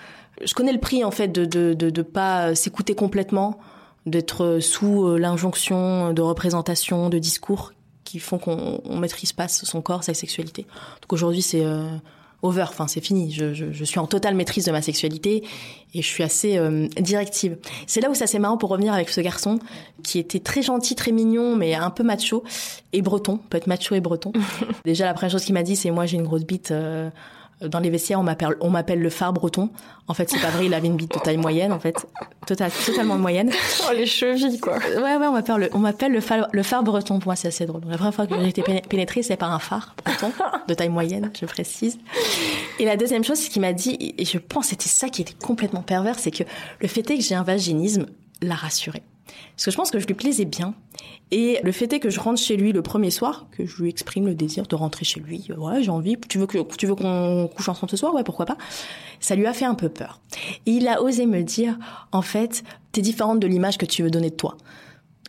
je 0.43 0.53
connais 0.53 0.73
le 0.73 0.79
prix 0.79 1.03
en 1.03 1.11
fait 1.11 1.27
de 1.27 1.45
de 1.45 1.73
de, 1.73 1.89
de 1.89 2.01
pas 2.01 2.55
s'écouter 2.55 2.95
complètement, 2.95 3.59
d'être 4.05 4.59
sous 4.59 5.05
euh, 5.05 5.17
l'injonction 5.17 6.13
de 6.13 6.21
représentation, 6.21 7.09
de 7.09 7.19
discours 7.19 7.73
qui 8.03 8.19
font 8.19 8.39
qu'on 8.39 8.81
on 8.83 8.97
maîtrise 8.97 9.31
pas 9.31 9.47
son 9.47 9.81
corps, 9.81 10.03
sa 10.03 10.13
sexualité. 10.13 10.65
Donc 11.01 11.13
aujourd'hui 11.13 11.41
c'est 11.41 11.63
euh, 11.63 11.87
over, 12.41 12.65
enfin 12.67 12.87
c'est 12.87 12.99
fini. 12.99 13.31
Je, 13.31 13.53
je, 13.53 13.71
je, 13.71 13.83
suis 13.85 13.99
en 13.99 14.07
totale 14.07 14.35
maîtrise 14.35 14.65
de 14.65 14.71
ma 14.71 14.81
sexualité 14.81 15.43
et 15.93 16.01
je 16.01 16.07
suis 16.07 16.23
assez 16.23 16.57
euh, 16.57 16.87
directive. 16.99 17.57
C'est 17.85 18.01
là 18.01 18.09
où 18.09 18.15
ça 18.15 18.27
c'est 18.27 18.39
marrant 18.39 18.57
pour 18.57 18.69
revenir 18.69 18.93
avec 18.93 19.09
ce 19.09 19.21
garçon 19.21 19.59
qui 20.03 20.17
était 20.17 20.39
très 20.39 20.63
gentil, 20.63 20.95
très 20.95 21.11
mignon, 21.11 21.55
mais 21.55 21.75
un 21.75 21.91
peu 21.91 22.03
macho 22.03 22.43
et 22.93 23.01
breton, 23.01 23.37
peut 23.37 23.57
être 23.57 23.67
macho 23.67 23.93
et 23.95 24.01
breton. 24.01 24.33
Déjà 24.85 25.05
la 25.05 25.13
première 25.13 25.31
chose 25.31 25.45
qu'il 25.45 25.53
m'a 25.53 25.63
dit 25.63 25.75
c'est 25.75 25.91
moi 25.91 26.05
j'ai 26.05 26.17
une 26.17 26.23
grosse 26.23 26.43
bite 26.43 26.73
dans 27.67 27.79
les 27.79 27.89
vestiaires, 27.89 28.19
on 28.19 28.23
m'appelle, 28.23 28.55
on 28.59 28.69
m'appelle 28.69 28.99
le 28.99 29.09
phare 29.09 29.33
breton. 29.33 29.69
En 30.07 30.13
fait, 30.13 30.29
c'est 30.29 30.39
pas 30.39 30.49
vrai, 30.49 30.65
il 30.65 30.73
avait 30.73 30.87
une 30.87 30.95
bite 30.95 31.13
de 31.13 31.19
taille 31.19 31.37
moyenne, 31.41 31.71
en 31.71 31.79
fait. 31.79 31.95
Total, 32.45 32.71
totalement 32.85 33.17
moyenne. 33.17 33.51
Oh, 33.87 33.93
les 33.93 34.05
chevilles, 34.05 34.59
quoi. 34.59 34.77
Ouais, 34.77 35.17
ouais, 35.17 35.27
on 35.27 35.31
m'appelle 35.31 35.57
le, 35.57 35.69
on 35.73 35.79
m'appelle 35.79 36.11
le 36.11 36.21
phare, 36.21 36.47
le 36.51 36.63
phare 36.63 36.83
breton. 36.83 37.19
Pour 37.19 37.27
moi, 37.27 37.35
c'est 37.35 37.47
assez 37.47 37.65
drôle. 37.65 37.81
La 37.87 37.97
première 37.97 38.13
fois 38.13 38.27
que 38.27 38.35
j'ai 38.39 38.49
été 38.49 38.63
pénétrée, 38.87 39.23
c'est 39.23 39.37
par 39.37 39.51
un 39.51 39.59
phare 39.59 39.95
breton, 40.03 40.31
de 40.67 40.73
taille 40.73 40.89
moyenne, 40.89 41.31
je 41.39 41.45
précise. 41.45 41.97
Et 42.79 42.85
la 42.85 42.97
deuxième 42.97 43.23
chose, 43.23 43.39
ce 43.39 43.49
qu'il 43.49 43.61
m'a 43.61 43.73
dit, 43.73 44.13
et 44.17 44.25
je 44.25 44.37
pense 44.37 44.65
que 44.65 44.69
c'était 44.71 44.89
ça 44.89 45.09
qui 45.09 45.21
était 45.21 45.33
complètement 45.33 45.81
pervers, 45.81 46.19
c'est 46.19 46.31
que 46.31 46.43
le 46.79 46.87
fait 46.87 47.09
est 47.11 47.17
que 47.17 47.23
j'ai 47.23 47.35
un 47.35 47.43
vaginisme 47.43 48.05
l'a 48.41 48.55
rassuré. 48.55 49.03
Parce 49.55 49.65
que 49.65 49.71
je 49.71 49.77
pense 49.77 49.91
que 49.91 49.99
je 49.99 50.07
lui 50.07 50.13
plaisais 50.13 50.45
bien. 50.45 50.73
Et 51.31 51.59
le 51.63 51.71
fait 51.71 51.91
est 51.93 51.99
que 51.99 52.09
je 52.09 52.19
rentre 52.19 52.39
chez 52.39 52.57
lui 52.57 52.71
le 52.71 52.81
premier 52.81 53.11
soir, 53.11 53.47
que 53.51 53.65
je 53.65 53.81
lui 53.81 53.89
exprime 53.89 54.25
le 54.25 54.35
désir 54.35 54.67
de 54.67 54.75
rentrer 54.75 55.05
chez 55.05 55.19
lui. 55.19 55.47
Ouais, 55.57 55.81
j'ai 55.81 55.91
envie. 55.91 56.17
Tu 56.27 56.37
veux 56.37 56.47
que 56.47 56.57
tu 56.75 56.87
veux 56.87 56.95
qu'on 56.95 57.49
couche 57.55 57.69
ensemble 57.69 57.89
ce 57.89 57.97
soir? 57.97 58.13
Ouais, 58.13 58.23
pourquoi 58.23 58.45
pas 58.45 58.57
Ça 59.19 59.35
lui 59.35 59.45
a 59.45 59.53
fait 59.53 59.65
un 59.65 59.75
peu 59.75 59.89
peur. 59.89 60.19
Et 60.65 60.71
il 60.71 60.87
a 60.87 61.01
osé 61.01 61.25
me 61.25 61.41
dire, 61.43 61.77
en 62.11 62.21
fait, 62.21 62.63
t'es 62.91 63.01
différente 63.01 63.39
de 63.39 63.47
l'image 63.47 63.77
que 63.77 63.85
tu 63.85 64.03
veux 64.03 64.09
donner 64.11 64.29
de 64.29 64.35
toi. 64.35 64.57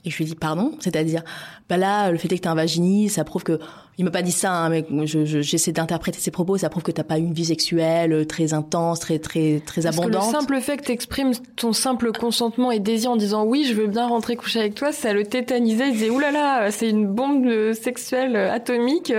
Et 0.04 0.10
je 0.10 0.16
lui 0.16 0.24
ai 0.24 0.26
dit 0.26 0.34
pardon, 0.34 0.72
c'est-à-dire, 0.80 1.22
bah 1.68 1.76
là, 1.76 2.10
le 2.10 2.18
fait 2.18 2.32
est 2.32 2.36
que 2.36 2.42
t'es 2.42 2.48
un 2.48 2.56
vaginiste, 2.56 3.16
ça 3.16 3.24
prouve 3.24 3.44
que 3.44 3.60
il 3.98 4.04
m'a 4.06 4.10
pas 4.10 4.22
dit 4.22 4.32
ça, 4.32 4.52
hein, 4.52 4.70
mais 4.70 5.06
j'essaie 5.06 5.72
d'interpréter 5.72 6.18
ses 6.18 6.30
propos. 6.30 6.56
Ça 6.56 6.70
prouve 6.70 6.82
que 6.82 6.90
t'as 6.90 7.04
pas 7.04 7.18
une 7.18 7.34
vie 7.34 7.44
sexuelle 7.44 8.12
euh, 8.12 8.24
très 8.24 8.54
intense, 8.54 9.00
très 9.00 9.18
très 9.18 9.60
très 9.64 9.82
Parce 9.82 9.98
abondante. 9.98 10.22
Que 10.22 10.26
le 10.26 10.40
simple 10.40 10.60
fait 10.60 10.76
que 10.78 10.84
t'exprimes 10.84 11.32
ton 11.56 11.74
simple 11.74 12.10
consentement 12.12 12.72
et 12.72 12.78
désir 12.78 13.10
en 13.10 13.16
disant 13.16 13.44
oui, 13.44 13.66
je 13.68 13.74
veux 13.74 13.86
bien 13.86 14.06
rentrer 14.06 14.36
coucher 14.36 14.60
avec 14.60 14.74
toi, 14.74 14.92
ça 14.92 15.12
le 15.12 15.24
tétanisait. 15.24 15.88
Il 15.88 15.92
disait 15.92 16.10
oulala, 16.10 16.70
c'est 16.70 16.88
une 16.88 17.06
bombe 17.06 17.72
sexuelle 17.74 18.36
atomique. 18.36 19.12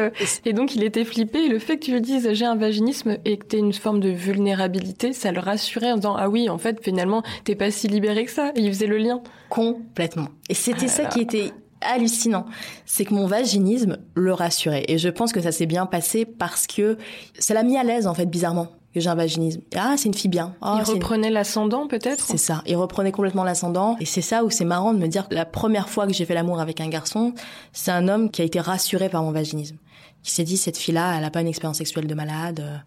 Et 0.46 0.54
donc 0.54 0.76
il 0.76 0.84
était 0.84 1.06
flippé. 1.06 1.46
Et 1.46 1.50
le 1.50 1.60
fait 1.60 1.78
que 1.78 1.86
tu 1.86 1.92
lui 1.92 2.02
dises 2.02 2.28
j'ai 2.34 2.46
un 2.46 2.56
vaginisme 2.56 3.18
et 3.26 3.38
que 3.38 3.46
t'aies 3.46 3.60
une 3.60 3.74
forme 3.74 4.00
de 4.00 4.10
vulnérabilité, 4.10 5.14
ça 5.14 5.32
le 5.32 5.40
rassurait 5.40 5.92
en 5.92 5.98
disant 5.98 6.16
ah 6.18 6.30
oui, 6.30 6.50
en 6.50 6.58
fait 6.58 6.84
finalement 6.84 7.22
t'es 7.44 7.56
pas 7.56 7.70
si 7.70 7.88
libéré 7.88 8.26
que 8.26 8.32
ça. 8.32 8.52
Et 8.56 8.62
il 8.62 8.74
faisait 8.74 8.88
le 8.88 8.98
lien. 8.98 9.22
Complètement. 9.50 10.30
Et 10.50 10.56
c'était 10.56 10.86
ah 10.86 10.90
ça 10.90 11.06
qui 11.06 11.22
était 11.22 11.52
hallucinant, 11.84 12.46
c'est 12.86 13.06
que 13.06 13.14
mon 13.14 13.28
vaginisme 13.28 13.98
le 14.16 14.34
rassurait. 14.34 14.86
Et 14.88 14.98
je 14.98 15.10
pense 15.10 15.32
que 15.32 15.42
ça 15.42 15.52
s'est 15.52 15.66
bien 15.66 15.86
passé 15.86 16.26
parce 16.26 16.68
que 16.68 16.98
ça 17.38 17.54
l'a 17.54 17.64
mis 17.64 17.78
à 17.78 17.84
l'aise, 17.84 18.08
en 18.08 18.14
fait, 18.14 18.26
bizarrement, 18.26 18.68
que 18.94 19.00
j'ai 19.00 19.10
un 19.10 19.16
vaginisme. 19.16 19.62
Ah, 19.76 19.96
c'est 19.98 20.08
une 20.08 20.14
fille 20.14 20.30
bien. 20.30 20.56
il 20.62 20.84
reprenait 20.84 21.30
l'ascendant, 21.30 21.88
peut-être 21.88 22.26
C'est 22.26 22.38
ça. 22.38 22.62
Il 22.66 22.76
reprenait 22.78 23.12
complètement 23.12 23.44
l'ascendant. 23.44 23.98
Et 24.00 24.06
c'est 24.06 24.22
ça 24.22 24.44
où 24.44 24.50
c'est 24.50 24.66
marrant 24.66 24.94
de 24.94 25.00
me 25.00 25.08
dire 25.08 25.28
que 25.28 25.36
la 25.36 25.46
première 25.46 25.90
fois 25.90 26.08
que 26.08 26.14
j'ai 26.14 26.26
fait 26.26 26.36
l'amour 26.36 26.60
avec 26.60 26.82
un 26.82 26.90
garçon, 26.90 27.34
c'est 27.72 27.92
un 27.92 28.08
homme 28.08 28.30
qui 28.30 28.42
a 28.42 28.46
été 28.46 28.60
rassuré 28.60 29.10
par 29.10 29.24
mon 29.24 29.32
vaginisme. 29.32 29.78
Qui 30.24 30.32
s'est 30.32 30.44
dit, 30.44 30.58
cette 30.58 30.78
fille-là, 30.78 31.18
elle 31.18 31.24
a 31.26 31.30
pas 31.30 31.42
une 31.42 31.48
expérience 31.48 31.78
sexuelle 31.78 32.08
de 32.08 32.16
malade. 32.16 32.62
Euh, 32.62 32.78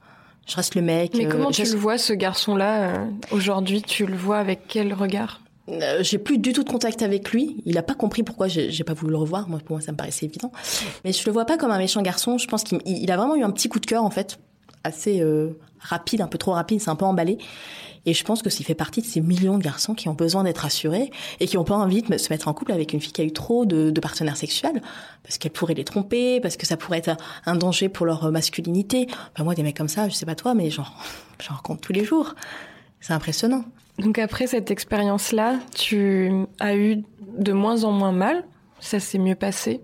je 0.46 0.56
reste 0.56 0.74
le 0.74 0.82
mec. 0.82 1.12
Mais 1.16 1.26
comment 1.26 1.48
euh, 1.48 1.52
tu 1.52 1.64
le 1.64 1.76
vois, 1.76 1.98
ce 1.98 2.12
garçon-là, 2.12 2.82
euh, 2.82 3.06
aujourd'hui? 3.32 3.82
Tu 3.82 4.06
le 4.06 4.16
vois 4.16 4.38
avec 4.38 4.60
quel 4.68 4.94
regard? 4.94 5.40
Euh, 5.68 6.02
j'ai 6.02 6.18
plus 6.18 6.38
du 6.38 6.52
tout 6.52 6.62
de 6.62 6.70
contact 6.70 7.02
avec 7.02 7.30
lui. 7.32 7.62
Il 7.64 7.76
a 7.78 7.82
pas 7.82 7.94
compris 7.94 8.22
pourquoi 8.22 8.48
j'ai 8.48 8.84
pas 8.84 8.94
voulu 8.94 9.12
le 9.12 9.18
revoir. 9.18 9.48
Moi, 9.48 9.58
pour 9.64 9.76
moi, 9.76 9.80
ça 9.80 9.92
me 9.92 9.96
paraissait 9.96 10.26
évident. 10.26 10.52
Mais 11.04 11.12
je 11.12 11.24
le 11.26 11.32
vois 11.32 11.44
pas 11.44 11.56
comme 11.56 11.70
un 11.70 11.78
méchant 11.78 12.02
garçon. 12.02 12.38
Je 12.38 12.46
pense 12.46 12.64
qu'il 12.64 13.10
a 13.10 13.16
vraiment 13.16 13.36
eu 13.36 13.42
un 13.42 13.50
petit 13.50 13.68
coup 13.68 13.80
de 13.80 13.86
cœur, 13.86 14.04
en 14.04 14.10
fait, 14.10 14.38
assez 14.84 15.20
euh, 15.20 15.58
rapide, 15.80 16.20
un 16.20 16.28
peu 16.28 16.38
trop 16.38 16.52
rapide. 16.52 16.80
C'est 16.80 16.90
un 16.90 16.96
peu 16.96 17.04
emballé. 17.04 17.38
Et 18.08 18.14
je 18.14 18.22
pense 18.22 18.40
que 18.40 18.50
s'il 18.50 18.64
fait 18.64 18.76
partie 18.76 19.00
de 19.00 19.06
ces 19.06 19.20
millions 19.20 19.58
de 19.58 19.64
garçons 19.64 19.94
qui 19.94 20.08
ont 20.08 20.14
besoin 20.14 20.44
d'être 20.44 20.64
assurés 20.64 21.10
et 21.40 21.48
qui 21.48 21.58
ont 21.58 21.64
pas 21.64 21.74
envie 21.74 22.02
de 22.02 22.18
se 22.18 22.32
mettre 22.32 22.46
en 22.46 22.54
couple 22.54 22.70
avec 22.70 22.92
une 22.92 23.00
fille 23.00 23.10
qui 23.10 23.20
a 23.20 23.24
eu 23.24 23.32
trop 23.32 23.66
de, 23.66 23.90
partenaires 23.98 24.36
sexuels 24.36 24.80
parce 25.24 25.38
qu'elle 25.38 25.50
pourrait 25.50 25.74
les 25.74 25.82
tromper, 25.82 26.40
parce 26.40 26.56
que 26.56 26.66
ça 26.66 26.76
pourrait 26.76 26.98
être 26.98 27.16
un 27.46 27.56
danger 27.56 27.88
pour 27.88 28.06
leur 28.06 28.30
masculinité. 28.30 29.08
Enfin, 29.32 29.42
moi, 29.42 29.56
des 29.56 29.64
mecs 29.64 29.76
comme 29.76 29.88
ça, 29.88 30.08
je 30.08 30.14
sais 30.14 30.26
pas 30.26 30.36
toi, 30.36 30.54
mais 30.54 30.70
j'en 30.70 30.84
rencontre 31.48 31.80
tous 31.80 31.92
les 31.92 32.04
jours. 32.04 32.36
C'est 33.00 33.12
impressionnant. 33.12 33.64
Donc 33.98 34.18
après 34.18 34.46
cette 34.46 34.70
expérience-là, 34.70 35.58
tu 35.74 36.30
as 36.60 36.76
eu 36.76 37.02
de 37.38 37.52
moins 37.52 37.84
en 37.84 37.92
moins 37.92 38.12
mal 38.12 38.44
Ça 38.80 39.00
s'est 39.00 39.18
mieux 39.18 39.34
passé 39.34 39.80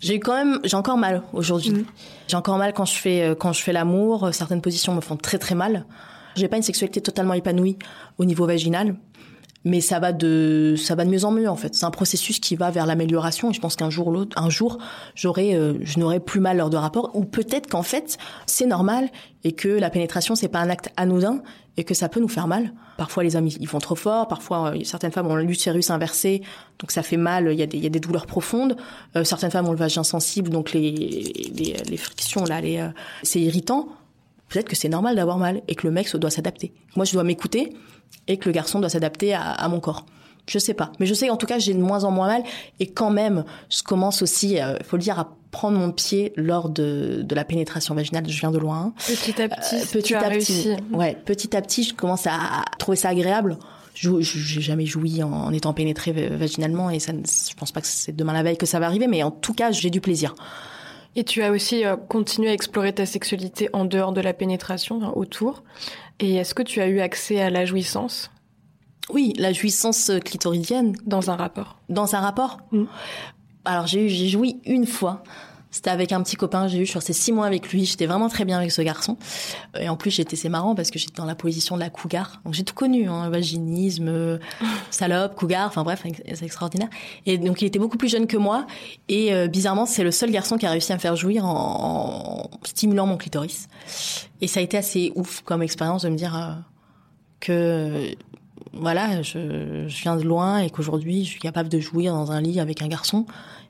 J'ai 0.00 0.20
quand 0.20 0.34
même, 0.34 0.60
j'ai 0.64 0.76
encore 0.76 0.96
mal 0.96 1.22
aujourd'hui. 1.32 1.72
Mm. 1.72 1.84
J'ai 2.28 2.36
encore 2.36 2.58
mal 2.58 2.72
quand 2.72 2.84
je 2.84 2.94
fais 2.94 3.22
euh, 3.22 3.34
quand 3.34 3.52
je 3.52 3.62
fais 3.62 3.72
l'amour. 3.72 4.30
Certaines 4.32 4.62
positions 4.62 4.94
me 4.94 5.00
font 5.00 5.16
très 5.16 5.38
très 5.38 5.54
mal. 5.54 5.86
J'ai 6.34 6.48
pas 6.48 6.56
une 6.56 6.62
sexualité 6.62 7.00
totalement 7.00 7.34
épanouie 7.34 7.78
au 8.18 8.24
niveau 8.24 8.46
vaginal, 8.46 8.96
mais 9.64 9.80
ça 9.80 9.98
va 10.00 10.12
de 10.12 10.74
ça 10.76 10.94
va 10.94 11.04
de 11.04 11.10
mieux 11.10 11.24
en 11.24 11.30
mieux 11.30 11.48
en 11.48 11.56
fait. 11.56 11.74
C'est 11.74 11.84
un 11.84 11.90
processus 11.90 12.40
qui 12.40 12.56
va 12.56 12.70
vers 12.70 12.86
l'amélioration 12.86 13.50
et 13.50 13.54
je 13.54 13.60
pense 13.60 13.76
qu'un 13.76 13.90
jour 13.90 14.08
ou 14.08 14.12
l'autre, 14.12 14.36
un 14.40 14.50
jour, 14.50 14.78
j'aurai 15.14 15.54
euh, 15.54 15.74
je 15.82 15.98
n'aurai 15.98 16.20
plus 16.20 16.40
mal 16.40 16.56
lors 16.56 16.70
de 16.70 16.76
rapport 16.76 17.10
ou 17.14 17.24
peut-être 17.24 17.68
qu'en 17.68 17.82
fait 17.82 18.18
c'est 18.46 18.66
normal 18.66 19.08
et 19.44 19.52
que 19.52 19.68
la 19.68 19.90
pénétration 19.90 20.34
c'est 20.34 20.48
pas 20.48 20.60
un 20.60 20.70
acte 20.70 20.90
anodin 20.96 21.42
et 21.76 21.84
que 21.84 21.94
ça 21.94 22.08
peut 22.08 22.20
nous 22.20 22.28
faire 22.28 22.48
mal. 22.48 22.72
Parfois 22.98 23.22
les 23.22 23.36
hommes 23.36 23.46
ils 23.48 23.68
font 23.68 23.78
trop 23.78 23.94
fort, 23.94 24.28
parfois 24.28 24.74
euh, 24.74 24.84
certaines 24.84 25.12
femmes 25.12 25.28
ont 25.28 25.36
l'utérus 25.36 25.90
inversé 25.90 26.42
donc 26.78 26.90
ça 26.90 27.02
fait 27.02 27.16
mal, 27.16 27.48
il 27.52 27.58
y 27.58 27.62
a 27.62 27.66
des 27.66 27.76
il 27.76 27.84
y 27.84 27.86
a 27.86 27.90
des 27.90 28.00
douleurs 28.00 28.26
profondes. 28.26 28.76
Euh, 29.16 29.24
certaines 29.24 29.50
femmes 29.50 29.68
ont 29.68 29.72
le 29.72 29.78
vagin 29.78 30.02
sensible 30.02 30.50
donc 30.50 30.72
les 30.72 30.90
les, 31.54 31.76
les 31.88 31.96
frictions 31.96 32.44
là 32.44 32.60
les 32.60 32.84
c'est 33.22 33.40
irritant. 33.40 33.88
Peut-être 34.52 34.68
que 34.68 34.76
c'est 34.76 34.90
normal 34.90 35.16
d'avoir 35.16 35.38
mal 35.38 35.62
et 35.66 35.74
que 35.74 35.86
le 35.86 35.92
mec 35.92 36.08
se 36.08 36.18
doit 36.18 36.30
s'adapter. 36.30 36.74
Moi 36.94 37.06
je 37.06 37.12
dois 37.12 37.24
m'écouter 37.24 37.72
et 38.28 38.36
que 38.36 38.50
le 38.50 38.52
garçon 38.52 38.80
doit 38.80 38.90
s'adapter 38.90 39.32
à, 39.32 39.66
mon 39.70 39.80
corps. 39.80 40.04
Je 40.46 40.58
sais 40.58 40.74
pas, 40.74 40.92
mais 41.00 41.06
je 41.06 41.14
sais 41.14 41.30
en 41.30 41.38
tout 41.38 41.46
cas 41.46 41.58
j'ai 41.58 41.72
de 41.72 41.80
moins 41.80 42.04
en 42.04 42.10
moins 42.10 42.26
mal 42.26 42.42
et 42.78 42.88
quand 42.88 43.10
même 43.10 43.44
je 43.70 43.82
commence 43.82 44.20
aussi, 44.20 44.50
il 44.50 44.60
euh, 44.60 44.76
faut 44.84 44.96
le 44.96 45.02
dire, 45.02 45.18
à 45.18 45.36
prendre 45.52 45.78
mon 45.78 45.90
pied 45.90 46.34
lors 46.36 46.68
de, 46.68 47.22
de 47.22 47.34
la 47.34 47.44
pénétration 47.44 47.94
vaginale. 47.94 48.28
Je 48.28 48.38
viens 48.40 48.50
de 48.50 48.58
loin. 48.58 48.92
Petit 49.06 49.40
à 49.40 49.48
petit, 49.48 49.76
euh, 49.76 49.84
petit 49.90 50.14
à 50.14 50.28
petit, 50.28 50.68
ouais, 50.92 51.16
petit 51.24 51.56
à 51.56 51.62
petit, 51.62 51.84
je 51.84 51.94
commence 51.94 52.26
à 52.26 52.64
trouver 52.78 52.96
ça 52.96 53.08
agréable. 53.08 53.56
Je 53.94 54.10
n'ai 54.10 54.22
jamais 54.22 54.84
joui 54.86 55.22
en, 55.22 55.50
étant 55.52 55.72
pénétré 55.72 56.12
vaginalement 56.12 56.90
et 56.90 56.98
ça, 56.98 57.12
je 57.12 57.54
pense 57.54 57.72
pas 57.72 57.80
que 57.80 57.86
c'est 57.86 58.14
demain 58.14 58.34
la 58.34 58.42
veille 58.42 58.58
que 58.58 58.66
ça 58.66 58.80
va 58.80 58.86
arriver, 58.86 59.06
mais 59.06 59.22
en 59.22 59.30
tout 59.30 59.54
cas 59.54 59.70
j'ai 59.70 59.88
du 59.88 60.02
plaisir. 60.02 60.34
Et 61.14 61.24
tu 61.24 61.42
as 61.42 61.50
aussi 61.50 61.84
euh, 61.84 61.96
continué 61.96 62.48
à 62.48 62.52
explorer 62.52 62.92
ta 62.92 63.06
sexualité 63.06 63.68
en 63.72 63.84
dehors 63.84 64.12
de 64.12 64.20
la 64.20 64.32
pénétration, 64.32 65.16
autour. 65.16 65.62
Et 66.20 66.36
est-ce 66.36 66.54
que 66.54 66.62
tu 66.62 66.80
as 66.80 66.88
eu 66.88 67.00
accès 67.00 67.40
à 67.40 67.50
la 67.50 67.64
jouissance? 67.64 68.30
Oui, 69.10 69.34
la 69.36 69.52
jouissance 69.52 70.10
euh, 70.10 70.20
clitoridienne. 70.20 70.96
Dans 71.04 71.30
un 71.30 71.36
rapport 71.36 71.78
Dans 71.88 72.14
un 72.14 72.20
rapport? 72.20 72.60
Mm. 72.70 72.84
Alors 73.64 73.86
j'ai 73.86 74.08
joui 74.28 74.60
une 74.64 74.86
fois. 74.86 75.22
C'était 75.72 75.88
avec 75.88 76.12
un 76.12 76.22
petit 76.22 76.36
copain, 76.36 76.68
j'ai 76.68 76.76
eu, 76.76 76.84
je 76.84 76.90
suis 76.90 76.98
restée 76.98 77.14
six 77.14 77.32
mois 77.32 77.46
avec 77.46 77.72
lui, 77.72 77.86
j'étais 77.86 78.04
vraiment 78.04 78.28
très 78.28 78.44
bien 78.44 78.58
avec 78.58 78.70
ce 78.70 78.82
garçon. 78.82 79.16
Et 79.80 79.88
en 79.88 79.96
plus, 79.96 80.10
j'étais, 80.10 80.36
c'est 80.36 80.50
marrant 80.50 80.74
parce 80.74 80.90
que 80.90 80.98
j'étais 80.98 81.14
dans 81.16 81.24
la 81.24 81.34
position 81.34 81.76
de 81.76 81.80
la 81.80 81.88
cougar. 81.88 82.42
Donc 82.44 82.52
j'ai 82.52 82.62
tout 82.62 82.74
connu, 82.74 83.08
hein, 83.08 83.30
vaginisme, 83.30 84.08
euh, 84.08 84.38
salope, 84.90 85.34
cougar, 85.34 85.66
enfin 85.66 85.82
bref, 85.82 86.02
c'est 86.34 86.44
extraordinaire. 86.44 86.90
Et 87.24 87.38
donc 87.38 87.62
il 87.62 87.64
était 87.64 87.78
beaucoup 87.78 87.96
plus 87.96 88.10
jeune 88.10 88.26
que 88.26 88.36
moi. 88.36 88.66
Et 89.08 89.32
euh, 89.32 89.48
bizarrement, 89.48 89.86
c'est 89.86 90.04
le 90.04 90.10
seul 90.10 90.30
garçon 90.30 90.58
qui 90.58 90.66
a 90.66 90.70
réussi 90.70 90.92
à 90.92 90.96
me 90.96 91.00
faire 91.00 91.16
jouir 91.16 91.46
en, 91.46 92.50
stimulant 92.64 93.06
mon 93.06 93.16
clitoris. 93.16 93.68
Et 94.42 94.48
ça 94.48 94.60
a 94.60 94.62
été 94.62 94.76
assez 94.76 95.10
ouf 95.14 95.40
comme 95.40 95.62
expérience 95.62 96.02
de 96.02 96.10
me 96.10 96.16
dire 96.16 96.36
euh, 96.36 96.52
que 97.40 98.14
voilà, 98.74 99.22
je, 99.22 99.86
je, 99.88 100.02
viens 100.02 100.16
de 100.16 100.24
loin 100.24 100.58
et 100.58 100.68
qu'aujourd'hui 100.68 101.24
je 101.24 101.30
suis 101.30 101.40
capable 101.40 101.70
de 101.70 101.80
jouir 101.80 102.12
dans 102.12 102.30
un 102.30 102.42
lit 102.42 102.60
avec 102.60 102.82
un 102.82 102.88
garçon. 102.88 103.24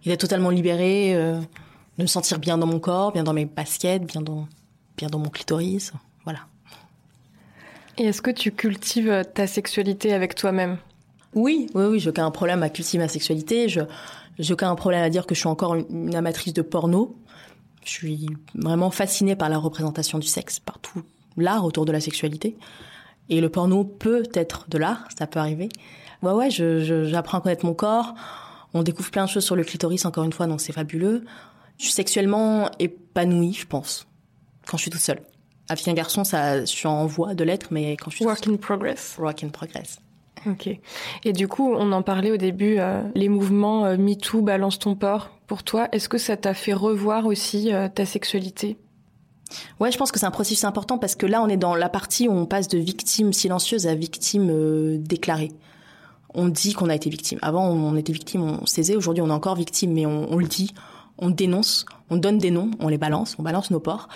Il 0.04 0.10
est 0.10 0.16
totalement 0.16 0.50
libéré 0.50 1.14
de 1.98 2.02
me 2.02 2.06
sentir 2.06 2.38
bien 2.38 2.58
dans 2.58 2.66
mon 2.66 2.80
corps, 2.80 3.12
bien 3.12 3.24
dans 3.24 3.32
mes 3.32 3.44
baskets, 3.44 4.04
bien 4.04 4.22
dans, 4.22 4.46
bien 4.96 5.08
dans 5.08 5.18
mon 5.18 5.28
clitoris. 5.28 5.92
Voilà. 6.24 6.40
Et 7.98 8.04
est-ce 8.04 8.22
que 8.22 8.30
tu 8.30 8.52
cultives 8.52 9.24
ta 9.34 9.46
sexualité 9.46 10.12
avec 10.12 10.34
toi-même? 10.34 10.78
Oui, 11.34 11.68
oui, 11.74 11.84
oui, 11.84 12.00
j'ai 12.00 12.10
aucun 12.10 12.30
problème 12.30 12.62
à 12.62 12.68
cultiver 12.68 13.02
ma 13.02 13.08
sexualité. 13.08 13.68
Je, 13.68 13.80
j'ai 14.38 14.52
aucun 14.54 14.74
problème 14.74 15.02
à 15.02 15.10
dire 15.10 15.26
que 15.26 15.34
je 15.34 15.40
suis 15.40 15.48
encore 15.48 15.74
une, 15.74 16.14
amatrice 16.14 16.52
de 16.52 16.62
porno. 16.62 17.16
Je 17.84 17.90
suis 17.90 18.26
vraiment 18.54 18.90
fascinée 18.90 19.36
par 19.36 19.48
la 19.48 19.58
représentation 19.58 20.18
du 20.18 20.26
sexe, 20.26 20.60
par 20.60 20.78
tout 20.78 21.02
l'art 21.36 21.64
autour 21.64 21.84
de 21.84 21.92
la 21.92 22.00
sexualité. 22.00 22.56
Et 23.28 23.40
le 23.40 23.48
porno 23.48 23.84
peut 23.84 24.24
être 24.34 24.66
de 24.68 24.78
l'art, 24.78 25.08
ça 25.16 25.26
peut 25.26 25.38
arriver. 25.38 25.68
Ouais, 26.22 26.32
ouais, 26.32 26.50
je, 26.50 27.04
j'apprends 27.04 27.38
à 27.38 27.40
connaître 27.40 27.64
mon 27.64 27.74
corps. 27.74 28.14
On 28.74 28.82
découvre 28.82 29.10
plein 29.10 29.24
de 29.24 29.30
choses 29.30 29.44
sur 29.44 29.56
le 29.56 29.64
clitoris, 29.64 30.04
encore 30.04 30.24
une 30.24 30.32
fois, 30.32 30.46
donc 30.46 30.60
c'est 30.60 30.72
fabuleux. 30.72 31.24
Je 31.82 31.88
suis 31.88 31.94
sexuellement 31.94 32.70
épanouie, 32.78 33.54
je 33.54 33.66
pense, 33.66 34.06
quand 34.68 34.76
je 34.76 34.82
suis 34.82 34.90
toute 34.92 35.00
seule. 35.00 35.20
Avec 35.68 35.88
un 35.88 35.94
garçon, 35.94 36.22
ça, 36.22 36.60
je 36.60 36.66
suis 36.66 36.86
en 36.86 37.06
voie 37.06 37.34
de 37.34 37.42
l'être, 37.42 37.72
mais 37.72 37.96
quand 37.96 38.08
je 38.08 38.16
suis 38.18 38.24
work 38.24 38.46
in 38.46 38.54
progress. 38.54 39.16
Work 39.18 39.42
in 39.42 39.48
progress. 39.48 39.98
Ok. 40.46 40.68
Et 41.24 41.32
du 41.32 41.48
coup, 41.48 41.74
on 41.74 41.90
en 41.90 42.02
parlait 42.02 42.30
au 42.30 42.36
début, 42.36 42.76
euh, 42.78 43.02
les 43.16 43.28
mouvements 43.28 43.84
euh, 43.84 43.96
MeToo, 43.96 44.42
balance 44.42 44.78
ton 44.78 44.94
porc. 44.94 45.30
Pour 45.48 45.64
toi, 45.64 45.88
est-ce 45.90 46.08
que 46.08 46.18
ça 46.18 46.36
t'a 46.36 46.54
fait 46.54 46.72
revoir 46.72 47.26
aussi 47.26 47.72
euh, 47.72 47.88
ta 47.88 48.06
sexualité? 48.06 48.78
Ouais, 49.80 49.90
je 49.90 49.98
pense 49.98 50.12
que 50.12 50.20
c'est 50.20 50.26
un 50.26 50.30
processus 50.30 50.62
important 50.62 50.98
parce 50.98 51.16
que 51.16 51.26
là, 51.26 51.42
on 51.42 51.48
est 51.48 51.56
dans 51.56 51.74
la 51.74 51.88
partie 51.88 52.28
où 52.28 52.32
on 52.32 52.46
passe 52.46 52.68
de 52.68 52.78
victime 52.78 53.32
silencieuse 53.32 53.88
à 53.88 53.96
victime 53.96 54.50
euh, 54.52 54.98
déclarée. 55.00 55.50
On 56.32 56.46
dit 56.46 56.74
qu'on 56.74 56.90
a 56.90 56.94
été 56.94 57.10
victime. 57.10 57.40
Avant, 57.42 57.66
on 57.66 57.96
était 57.96 58.12
victime, 58.12 58.42
on 58.42 58.66
se 58.66 58.76
taisait. 58.76 58.94
Aujourd'hui, 58.94 59.20
on 59.22 59.30
est 59.30 59.32
encore 59.32 59.56
victime, 59.56 59.92
mais 59.92 60.06
on, 60.06 60.32
on 60.32 60.36
le 60.36 60.46
dit 60.46 60.72
on 61.18 61.30
dénonce, 61.30 61.86
on 62.10 62.16
donne 62.16 62.38
des 62.38 62.50
noms, 62.50 62.70
on 62.80 62.88
les 62.88 62.98
balance, 62.98 63.36
on 63.38 63.42
balance 63.42 63.70
nos 63.70 63.80
ports. 63.80 64.08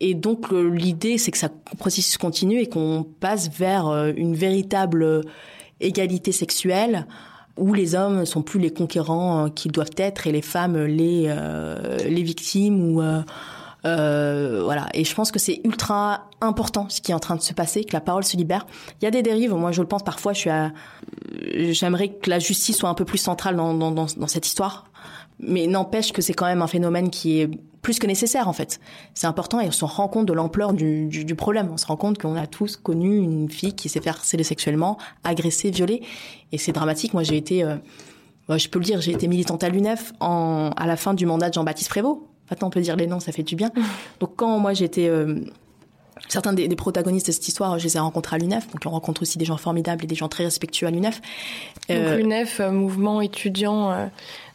Et 0.00 0.14
donc 0.14 0.50
l'idée, 0.52 1.18
c'est 1.18 1.30
que 1.30 1.38
ça 1.38 1.48
processus 1.78 2.16
continue 2.16 2.60
et 2.60 2.68
qu'on 2.68 3.06
passe 3.20 3.50
vers 3.50 3.88
euh, 3.88 4.12
une 4.16 4.34
véritable 4.34 5.02
euh, 5.02 5.22
égalité 5.80 6.32
sexuelle 6.32 7.06
où 7.58 7.74
les 7.74 7.94
hommes 7.94 8.24
sont 8.24 8.42
plus 8.42 8.58
les 8.58 8.70
conquérants 8.70 9.44
euh, 9.44 9.48
qu'ils 9.48 9.72
doivent 9.72 9.90
être 9.96 10.26
et 10.26 10.32
les 10.32 10.42
femmes 10.42 10.78
les 10.78 11.34
les 12.08 12.22
victimes 12.22 12.96
ou 12.96 13.02
voilà. 13.84 14.88
Et 14.94 15.04
je 15.04 15.14
pense 15.14 15.32
que 15.32 15.38
c'est 15.38 15.60
ultra 15.64 16.28
important 16.40 16.88
ce 16.88 17.00
qui 17.00 17.12
est 17.12 17.14
en 17.14 17.20
train 17.20 17.36
de 17.36 17.42
se 17.42 17.52
passer, 17.52 17.84
que 17.84 17.92
la 17.92 18.00
parole 18.00 18.24
se 18.24 18.36
libère. 18.36 18.66
Il 19.00 19.04
y 19.04 19.08
a 19.08 19.10
des 19.10 19.22
dérives. 19.22 19.52
Moi, 19.52 19.72
je 19.72 19.82
le 19.82 19.88
pense 19.88 20.02
parfois. 20.02 20.32
Je 20.32 20.68
j'aimerais 21.72 22.08
que 22.08 22.30
la 22.30 22.38
justice 22.38 22.76
soit 22.76 22.88
un 22.88 22.94
peu 22.94 23.04
plus 23.04 23.18
centrale 23.18 23.56
dans, 23.56 23.74
dans 23.74 24.26
cette 24.26 24.46
histoire 24.46 24.86
mais 25.42 25.66
n'empêche 25.66 26.12
que 26.12 26.22
c'est 26.22 26.32
quand 26.32 26.46
même 26.46 26.62
un 26.62 26.66
phénomène 26.66 27.10
qui 27.10 27.40
est 27.40 27.50
plus 27.82 27.98
que 27.98 28.06
nécessaire 28.06 28.48
en 28.48 28.52
fait. 28.52 28.80
C'est 29.12 29.26
important 29.26 29.60
et 29.60 29.66
on 29.66 29.72
se 29.72 29.84
rend 29.84 30.08
compte 30.08 30.26
de 30.26 30.32
l'ampleur 30.32 30.72
du, 30.72 31.08
du, 31.08 31.34
problème. 31.34 31.68
On 31.72 31.76
se 31.76 31.86
rend 31.86 31.96
compte 31.96 32.18
qu'on 32.18 32.36
a 32.36 32.46
tous 32.46 32.76
connu 32.76 33.18
une 33.18 33.50
fille 33.50 33.74
qui 33.74 33.88
s'est 33.88 34.00
fait 34.00 34.10
harceler 34.10 34.44
sexuellement, 34.44 34.98
agressée, 35.24 35.70
violée, 35.70 36.02
et 36.52 36.58
c'est 36.58 36.72
dramatique. 36.72 37.12
Moi, 37.12 37.24
j'ai 37.24 37.36
été, 37.36 37.64
euh, 37.64 37.76
je 38.48 38.68
peux 38.68 38.78
le 38.78 38.84
dire, 38.84 39.00
j'ai 39.00 39.12
été 39.12 39.26
militante 39.26 39.64
à 39.64 39.68
l'UNEF 39.68 40.12
en, 40.20 40.70
à 40.76 40.86
la 40.86 40.96
fin 40.96 41.12
du 41.12 41.26
mandat 41.26 41.48
de 41.48 41.54
Jean-Baptiste 41.54 41.90
Prévost. 41.90 42.20
Maintenant, 42.50 42.68
on 42.68 42.70
peut 42.70 42.80
dire 42.80 42.96
les 42.96 43.06
noms, 43.06 43.20
ça 43.20 43.32
fait 43.32 43.42
du 43.42 43.56
bien. 43.56 43.70
Donc 44.20 44.36
quand 44.36 44.58
moi 44.58 44.74
j'étais 44.74 45.08
euh, 45.08 45.40
Certains 46.28 46.52
des, 46.52 46.68
protagonistes 46.76 47.26
de 47.26 47.32
cette 47.32 47.46
histoire, 47.46 47.78
je 47.78 47.84
les 47.84 47.96
ai 47.96 48.00
rencontrés 48.00 48.36
à 48.36 48.38
l'UNEF, 48.38 48.70
donc 48.70 48.82
on 48.86 48.90
rencontre 48.90 49.22
aussi 49.22 49.38
des 49.38 49.44
gens 49.44 49.56
formidables 49.56 50.04
et 50.04 50.06
des 50.06 50.14
gens 50.14 50.28
très 50.28 50.44
respectueux 50.44 50.86
à 50.86 50.90
l'UNEF. 50.90 51.20
Donc 51.88 51.98
euh, 51.98 52.16
l'UNEF, 52.16 52.60
mouvement 52.60 53.20
étudiant 53.20 54.08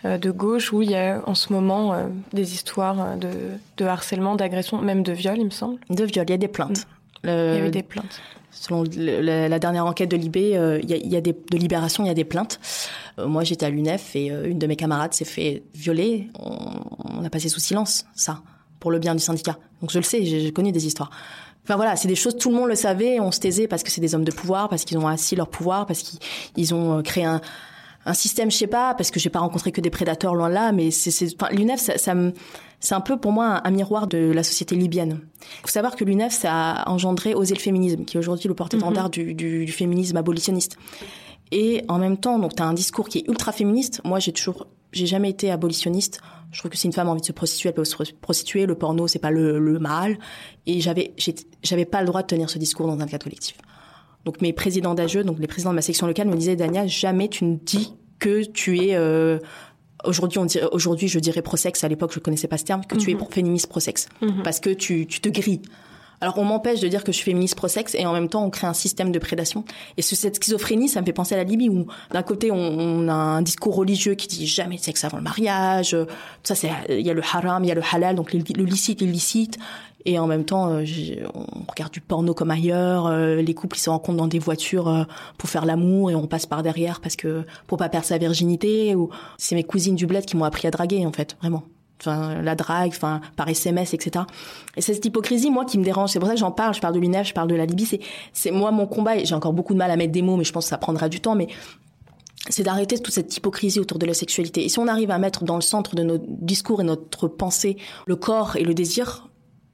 euh, 0.06 0.18
de 0.18 0.32
gauche 0.32 0.74
où 0.74 0.82
il 0.82 0.92
y 0.92 0.96
a 0.96 1.22
en 1.26 1.36
ce 1.36 1.54
moment 1.54 1.94
euh, 1.94 2.08
des 2.34 2.54
histoires 2.54 3.18
de, 3.18 3.30
de 3.78 3.86
harcèlement, 3.86 4.36
d'agression, 4.36 4.82
même 4.82 5.04
de 5.04 5.12
viol, 5.12 5.36
il 5.38 5.46
me 5.46 5.50
semble. 5.52 5.80
De 5.90 6.04
viol, 6.04 6.26
il 6.28 6.32
y 6.32 6.34
a 6.34 6.38
des 6.38 6.48
plaintes. 6.48 6.88
il 7.24 7.30
y 7.30 7.34
a 7.34 7.68
eu 7.68 7.72
des 7.72 7.84
plaintes. 7.84 8.22
Selon 8.50 8.84
la, 8.96 9.60
dernière 9.60 9.86
enquête 9.86 10.10
de 10.10 10.18
Libé, 10.18 10.58
euh, 10.58 10.80
il, 10.82 10.90
y 10.90 11.16
a, 11.16 11.22
des, 11.22 11.34
de 11.34 11.58
Libération, 11.58 12.04
il 12.04 12.08
y 12.08 12.12
a 12.12 12.16
des 12.16 12.24
plaintes. 12.24 12.60
moi, 13.20 13.44
j'étais 13.44 13.68
à 13.68 13.70
l'UNEF 13.70 14.16
et 14.16 14.28
une 14.28 14.58
de 14.58 14.66
mes 14.66 14.76
camarades 14.76 15.14
s'est 15.14 15.26
fait 15.26 15.62
violer. 15.76 16.30
On, 16.40 17.24
a 17.24 17.30
passé 17.30 17.50
sous 17.50 17.60
silence 17.60 18.06
ça, 18.16 18.42
pour 18.80 18.90
le 18.90 18.98
bien 18.98 19.14
du 19.14 19.22
syndicat. 19.22 19.58
Donc 19.82 19.92
je 19.92 20.00
le 20.00 20.04
sais, 20.04 20.26
j'ai 20.26 20.52
connu 20.52 20.72
des 20.72 20.88
histoires. 20.88 21.12
Enfin 21.68 21.76
voilà, 21.76 21.98
c'est 21.98 22.08
des 22.08 22.16
choses, 22.16 22.38
tout 22.38 22.50
le 22.50 22.56
monde 22.56 22.70
le 22.70 22.76
savait, 22.76 23.20
on 23.20 23.30
se 23.30 23.42
taisait 23.42 23.68
parce 23.68 23.84
que 23.84 23.92
c'est 23.92 24.00
des 24.00 24.16
hommes 24.16 24.24
de 24.24 24.32
pouvoir, 24.32 24.70
parce 24.70 24.86
qu'ils 24.86 24.98
ont 24.98 25.08
assis 25.08 25.36
leur 25.36 25.50
pouvoir, 25.50 25.86
parce 25.86 26.02
qu'ils 26.02 26.74
ont 26.74 27.04
créé 27.04 27.26
un, 27.26 27.42
un 28.08 28.14
système, 28.14 28.50
je 28.50 28.56
sais 28.56 28.68
pas, 28.68 28.94
parce 28.94 29.12
que 29.12 29.20
j'ai 29.20 29.30
pas 29.30 29.40
rencontré 29.40 29.74
que 29.74 29.82
des 29.82 29.90
prédateurs 29.90 30.34
loin 30.34 30.48
de 30.48 30.54
là, 30.54 30.72
mais 30.72 30.92
c'est, 30.92 31.28
l'UNEF, 31.52 31.82
ça, 31.82 31.98
ça 31.98 32.16
c'est 32.80 32.96
un 32.96 33.02
peu 33.02 33.18
pour 33.18 33.34
moi 33.34 33.62
un, 33.66 33.72
miroir 33.72 34.08
de 34.08 34.32
la 34.32 34.44
société 34.44 34.76
libyenne. 34.76 35.20
Il 35.42 35.62
faut 35.64 35.68
savoir 35.68 35.98
que 35.98 36.06
l'UNEF, 36.06 36.32
ça 36.32 36.54
a 36.54 36.90
engendré 36.90 37.36
Oser 37.36 37.54
le 37.54 37.60
féminisme, 37.60 38.06
qui 38.06 38.16
est 38.16 38.20
aujourd'hui 38.20 38.48
le 38.48 38.54
porte-étendard 38.54 39.06
mhm. 39.06 39.34
du, 39.34 39.66
du, 39.66 39.72
féminisme 39.74 40.16
abolitionniste. 40.16 40.78
Et 41.52 41.84
en 41.90 41.98
même 41.98 42.18
temps, 42.18 42.40
donc 42.40 42.56
tu 42.56 42.64
as 42.64 42.66
un 42.66 42.74
discours 42.74 43.10
qui 43.10 43.20
est 43.20 43.28
ultra 43.28 43.52
féministe. 43.52 44.00
Moi, 44.06 44.20
j'ai 44.20 44.32
toujours, 44.32 44.68
j'ai 44.94 45.06
jamais 45.06 45.30
été 45.30 45.52
abolitionniste. 45.52 46.22
Je 46.52 46.60
trouve 46.60 46.72
que 46.72 46.78
si 46.78 46.88
une 46.88 46.94
femme 46.94 47.08
a 47.08 47.12
envie 47.12 47.22
de 47.22 47.26
se 47.26 47.34
prostituer, 47.34 47.70
elle 47.70 47.76
peut 47.76 47.86
se 47.86 47.96
prostituer. 48.22 48.66
Le 48.66 48.76
porno, 48.76 49.08
c'est 49.08 49.20
pas 49.20 49.32
le, 49.32 49.60
le 49.60 49.80
mal. 49.80 50.18
Et 50.66 50.80
j'avais, 50.80 51.14
j'avais 51.62 51.86
pas 51.86 52.02
le 52.02 52.08
droit 52.08 52.22
de 52.22 52.28
tenir 52.28 52.50
ce 52.50 52.58
discours 52.58 52.88
dans 52.88 53.00
un 53.00 53.06
cadre 53.06 53.24
collectif. 53.24 53.58
Donc 54.26 54.42
mes 54.42 54.54
présidents 54.54 54.94
d'AGE, 54.94 55.20
donc 55.20 55.40
les 55.40 55.48
présidents 55.48 55.72
de 55.72 55.76
ma 55.76 55.82
section 55.82 56.08
locale 56.08 56.28
me 56.28 56.36
disaient 56.36 56.56
Dania, 56.56 56.88
jamais 56.88 57.30
tu 57.30 57.46
ne 57.46 57.56
dis 57.56 57.94
que 58.20 58.44
tu 58.44 58.80
es 58.80 58.96
euh, 58.96 59.40
aujourd'hui 60.04 60.40
on 60.40 60.46
dirait 60.46 60.68
aujourd'hui 60.72 61.08
je 61.08 61.20
dirais 61.20 61.42
pro-sexe 61.42 61.84
à 61.84 61.88
l'époque 61.88 62.12
je 62.14 62.20
connaissais 62.20 62.48
pas 62.48 62.58
ce 62.58 62.66
terme 62.66 62.84
que 62.86 62.96
tu 62.96 63.12
es 63.12 63.14
mhm. 63.14 63.26
féministe 63.30 63.68
pro-sexe 63.68 64.10
mhm. 64.22 64.44
parce 64.44 64.60
que 64.60 64.72
tu, 64.72 65.08
tu 65.08 65.22
te 65.22 65.30
grilles 65.30 65.62
Alors 66.20 66.38
on 66.38 66.44
m'empêche 66.44 66.80
de 66.80 66.88
dire 66.88 67.04
que 67.04 67.12
je 67.12 67.18
suis 67.18 67.26
féministe 67.26 67.56
pro-sexe 67.56 67.94
et 67.94 68.06
en 68.06 68.14
même 68.14 68.28
temps 68.28 68.44
on 68.44 68.50
crée 68.50 68.68
un 68.68 68.74
système 68.74 69.12
de 69.12 69.20
prédation. 69.20 69.64
Et 69.98 70.02
cette 70.02 70.36
schizophrénie, 70.36 70.90
ça 70.90 71.02
me 71.02 71.06
fait 71.06 71.14
penser 71.14 71.36
à 71.36 71.38
la 71.38 71.44
Libye 71.44 71.70
où 71.70 71.88
d'un 72.12 72.24
côté 72.24 72.52
on, 72.52 73.08
a 73.08 73.14
un 73.14 73.42
discours 73.42 73.76
religieux 73.76 74.16
qui 74.16 74.28
dit 74.28 74.48
jamais 74.48 74.78
de 74.78 74.82
sexe 74.82 75.04
avant 75.04 75.18
le 75.18 75.24
mariage. 75.24 75.92
Tout 75.92 76.08
ça 76.44 76.56
c'est 76.56 76.72
il 76.90 77.06
y 77.06 77.10
a 77.10 77.14
le 77.14 77.22
haram, 77.22 77.64
il 77.64 77.68
y 77.68 77.72
a 77.72 77.76
le 77.76 77.84
halal 77.92 78.16
donc 78.16 78.34
le, 78.34 78.40
licite, 78.64 79.02
l'illicite. 79.02 79.58
Et 80.06 80.18
en 80.20 80.28
même 80.28 80.46
temps, 80.46 80.72
euh, 80.72 80.86
on 81.34 81.70
regarde 81.70 81.92
du 81.92 82.00
porno 82.00 82.34
comme 82.34 82.50
ailleurs. 82.50 83.08
Euh, 83.08 83.42
les 83.42 83.54
couples 83.54 83.76
ils 83.76 83.82
se 83.82 83.90
rencontrent 83.90 84.18
dans 84.18 84.28
des 84.28 84.40
voitures 84.40 84.88
euh, 84.88 85.04
pour 85.38 85.50
faire 85.50 85.66
l'amour 85.66 86.10
et 86.10 86.16
on 86.16 86.28
passe 86.28 86.46
par 86.46 86.64
derrière 86.64 87.02
parce 87.02 87.18
que 87.18 87.44
pour 87.68 87.78
pas 87.78 87.90
perdre 87.90 88.08
sa 88.08 88.18
virginité. 88.18 88.96
Ou 88.96 89.10
c'est 89.38 89.56
mes 89.56 89.66
cousines 89.66 89.96
du 89.96 90.08
bled 90.08 90.26
qui 90.26 90.38
m'ont 90.38 90.46
appris 90.46 90.68
à 90.68 90.72
draguer 90.72 91.06
en 91.06 91.12
fait, 91.12 91.36
vraiment 91.42 91.64
enfin 92.00 92.42
la 92.42 92.56
drague, 92.56 92.90
enfin 92.90 93.22
par 93.36 93.48
SMS, 93.48 93.94
etc. 93.94 94.26
Et 94.76 94.82
c'est 94.82 94.94
cette 94.94 95.06
hypocrisie 95.06 95.50
moi 95.50 95.66
qui 95.66 95.78
me 95.78 95.84
dérange. 95.84 96.12
C'est 96.12 96.20
pour 96.20 96.28
ça 96.28 96.34
que 96.34 96.40
j'en 96.40 96.52
parle. 96.52 96.74
Je 96.74 96.82
parle 96.82 96.94
de 96.94 97.00
l'UNEF, 97.00 97.28
je 97.28 97.34
parle 97.34 97.48
de 97.48 97.56
la 97.56 97.66
Libye. 97.66 97.86
C'est 97.86 98.00
c'est 98.34 98.52
moi 98.52 98.72
mon 98.72 98.88
combat. 98.88 99.18
Et 99.18 99.26
j'ai 99.26 99.36
encore 99.36 99.54
beaucoup 99.54 99.74
de 99.74 99.80
mal 99.80 99.92
à 99.92 99.96
mettre 99.96 100.12
des 100.12 100.22
mots, 100.22 100.36
mais 100.36 100.44
je 100.44 100.54
pense 100.54 100.66
que 100.66 100.70
ça 100.70 100.78
prendra 100.78 101.10
du 101.10 101.20
temps. 101.20 101.36
Mais 101.36 101.48
c'est 102.50 102.64
d'arrêter 102.64 102.98
toute 103.00 103.14
cette 103.14 103.36
hypocrisie 103.36 103.80
autour 103.80 104.00
de 104.00 104.06
la 104.06 104.14
sexualité. 104.14 104.64
Et 104.64 104.70
si 104.70 104.80
on 104.80 104.88
arrive 104.88 105.12
à 105.12 105.18
mettre 105.18 105.44
dans 105.44 105.56
le 105.56 105.62
centre 105.62 105.96
de 105.96 106.04
notre 106.04 106.26
discours 106.28 106.82
et 106.82 106.84
notre 106.84 107.28
pensée 107.28 107.78
le 108.06 108.16
corps 108.16 108.56
et 108.56 108.64
le 108.64 108.74
désir 108.74 109.28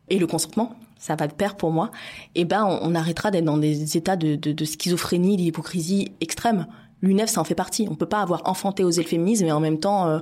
et 0.10 0.18
le 0.18 0.27
consentement, 0.27 0.75
ça 0.98 1.15
va 1.15 1.27
de 1.27 1.34
pair 1.34 1.56
pour 1.56 1.72
moi. 1.72 1.92
Et 2.36 2.42
eh 2.42 2.46
ben 2.46 2.65
on, 2.65 2.96
arrêtera 2.96 3.30
d'être 3.30 3.46
dans 3.46 3.58
des 3.58 3.98
états 3.98 4.15
de, 4.15 4.36
de, 4.36 4.53
de 4.53 4.65
schizophrénie, 4.65 5.38
d'hypocrisie 5.38 6.13
extrême. 6.22 6.65
L'UNEF, 7.01 7.30
ça 7.30 7.42
en 7.42 7.44
fait 7.44 7.56
partie. 7.56 7.88
On 7.92 7.96
peut 7.96 8.06
pas 8.06 8.22
avoir 8.22 8.42
enfanté 8.46 8.86
osé 8.86 9.03
le 9.03 9.08
féminisme 9.10 9.46
et 9.46 9.51
en 9.51 9.60
même 9.60 9.80
temps 9.80 10.08
euh, 10.08 10.20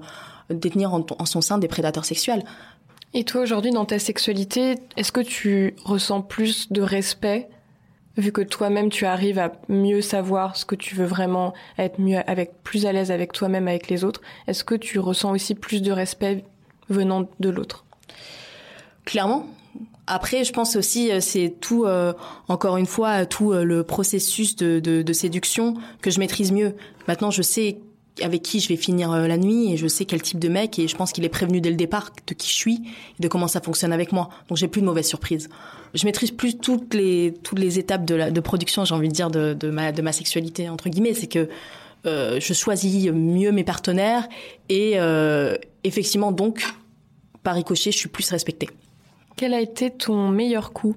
détenir 0.53 0.93
en, 0.93 1.25
son 1.25 1.41
sein 1.41 1.57
des 1.57 1.67
prédateurs 1.67 2.05
sexuels. 2.05 2.43
Et 3.13 3.23
toi, 3.25 3.41
aujourd'hui, 3.41 3.71
dans 3.71 3.85
ta 3.85 3.99
sexualité, 3.99 4.75
est-ce 4.95 5.11
que 5.11 5.21
tu 5.21 5.75
ressens 5.83 6.21
plus 6.21 6.71
de 6.71 6.81
respect 6.81 7.49
vu 8.17 8.31
que 8.31 8.41
toi-même 8.41 8.89
tu 8.89 9.05
arrives 9.05 9.39
à 9.39 9.53
mieux 9.69 10.01
savoir 10.01 10.55
ce 10.55 10.65
que 10.65 10.75
tu 10.75 10.95
veux 10.95 11.05
vraiment, 11.05 11.53
être 11.77 11.99
mieux 11.99 12.19
avec 12.29 12.61
plus 12.63 12.85
à 12.85 12.91
l'aise 12.91 13.11
avec 13.11 13.31
toi-même 13.31 13.67
avec 13.67 13.89
les 13.89 14.03
autres, 14.03 14.21
est-ce 14.47 14.63
que 14.63 14.75
tu 14.75 14.99
ressens 14.99 15.31
aussi 15.31 15.55
plus 15.55 15.81
de 15.81 15.91
respect 15.91 16.43
venant 16.89 17.29
de 17.39 17.49
l'autre? 17.49 17.85
Clairement. 19.05 19.47
Après, 20.07 20.43
je 20.43 20.51
pense 20.51 20.75
aussi 20.75 21.11
euh, 21.11 21.21
c'est 21.21 21.55
tout 21.61 21.85
euh, 21.85 22.13
encore 22.49 22.75
une 22.77 22.85
fois 22.85 23.25
tout 23.25 23.53
euh, 23.53 23.63
le 23.63 23.83
processus 23.83 24.55
de, 24.57 24.79
de 24.79 25.13
séduction 25.13 25.75
que 26.01 26.11
je 26.11 26.19
maîtrise 26.19 26.51
mieux. 26.51 26.75
Maintenant, 27.07 27.31
je 27.31 27.41
sais 27.41 27.77
avec 28.21 28.41
qui 28.41 28.59
je 28.59 28.67
vais 28.67 28.75
finir 28.75 29.11
euh, 29.11 29.27
la 29.27 29.37
nuit 29.37 29.71
et 29.71 29.77
je 29.77 29.87
sais 29.87 30.05
quel 30.05 30.21
type 30.21 30.39
de 30.39 30.49
mec 30.49 30.77
et 30.79 30.87
je 30.87 30.95
pense 30.95 31.11
qu'il 31.11 31.23
est 31.23 31.29
prévenu 31.29 31.61
dès 31.61 31.69
le 31.69 31.75
départ 31.75 32.11
de 32.27 32.33
qui 32.33 32.49
je 32.49 32.53
suis 32.53 32.81
et 33.17 33.21
de 33.21 33.27
comment 33.27 33.47
ça 33.47 33.61
fonctionne 33.61 33.93
avec 33.93 34.11
moi. 34.11 34.29
Donc 34.49 34.57
j'ai 34.57 34.67
plus 34.67 34.81
de 34.81 34.85
mauvaises 34.85 35.07
surprises. 35.07 35.49
Je 35.93 36.05
maîtrise 36.05 36.31
plus 36.31 36.57
toutes 36.57 36.93
les 36.93 37.33
toutes 37.43 37.59
les 37.59 37.79
étapes 37.79 38.05
de, 38.05 38.15
la, 38.15 38.31
de 38.31 38.39
production, 38.41 38.85
j'ai 38.85 38.95
envie 38.95 39.07
de 39.07 39.13
dire 39.13 39.31
de, 39.31 39.53
de 39.53 39.69
ma 39.69 39.91
de 39.91 40.01
ma 40.01 40.11
sexualité 40.11 40.69
entre 40.69 40.89
guillemets, 40.89 41.13
c'est 41.13 41.27
que 41.27 41.49
euh, 42.05 42.39
je 42.39 42.53
choisis 42.53 43.11
mieux 43.11 43.51
mes 43.51 43.63
partenaires 43.63 44.27
et 44.69 44.93
euh, 44.95 45.55
effectivement 45.83 46.31
donc 46.31 46.63
par 47.43 47.55
ricochet, 47.55 47.91
je 47.91 47.97
suis 47.97 48.09
plus 48.09 48.29
respectée. 48.29 48.69
Quel 49.35 49.53
a 49.53 49.61
été 49.61 49.89
ton 49.89 50.29
meilleur 50.29 50.73
coup? 50.73 50.95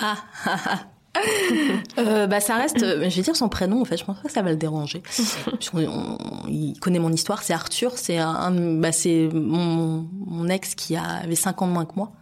Ah, 0.00 0.18
ah, 0.44 0.60
ah. 0.66 0.80
euh, 1.98 2.26
bah 2.26 2.40
ça 2.40 2.56
reste, 2.56 2.82
euh, 2.82 3.08
je 3.08 3.16
vais 3.16 3.22
dire 3.22 3.36
son 3.36 3.48
prénom 3.48 3.80
en 3.80 3.84
fait, 3.84 3.96
je 3.96 4.04
pense 4.04 4.18
pas 4.18 4.28
que 4.28 4.32
ça 4.32 4.42
va 4.42 4.50
le 4.50 4.56
déranger. 4.56 5.02
il 6.48 6.78
connaît 6.80 6.98
mon 6.98 7.12
histoire, 7.12 7.42
c'est 7.42 7.52
Arthur, 7.52 7.92
c'est 7.96 8.18
un, 8.18 8.50
bah 8.78 8.92
c'est 8.92 9.28
mon, 9.32 10.08
mon, 10.26 10.48
ex 10.48 10.74
qui 10.74 10.96
avait 10.96 11.34
5 11.34 11.62
ans 11.62 11.68
de 11.68 11.72
moins 11.72 11.84
que 11.84 11.94
moi. 11.96 12.12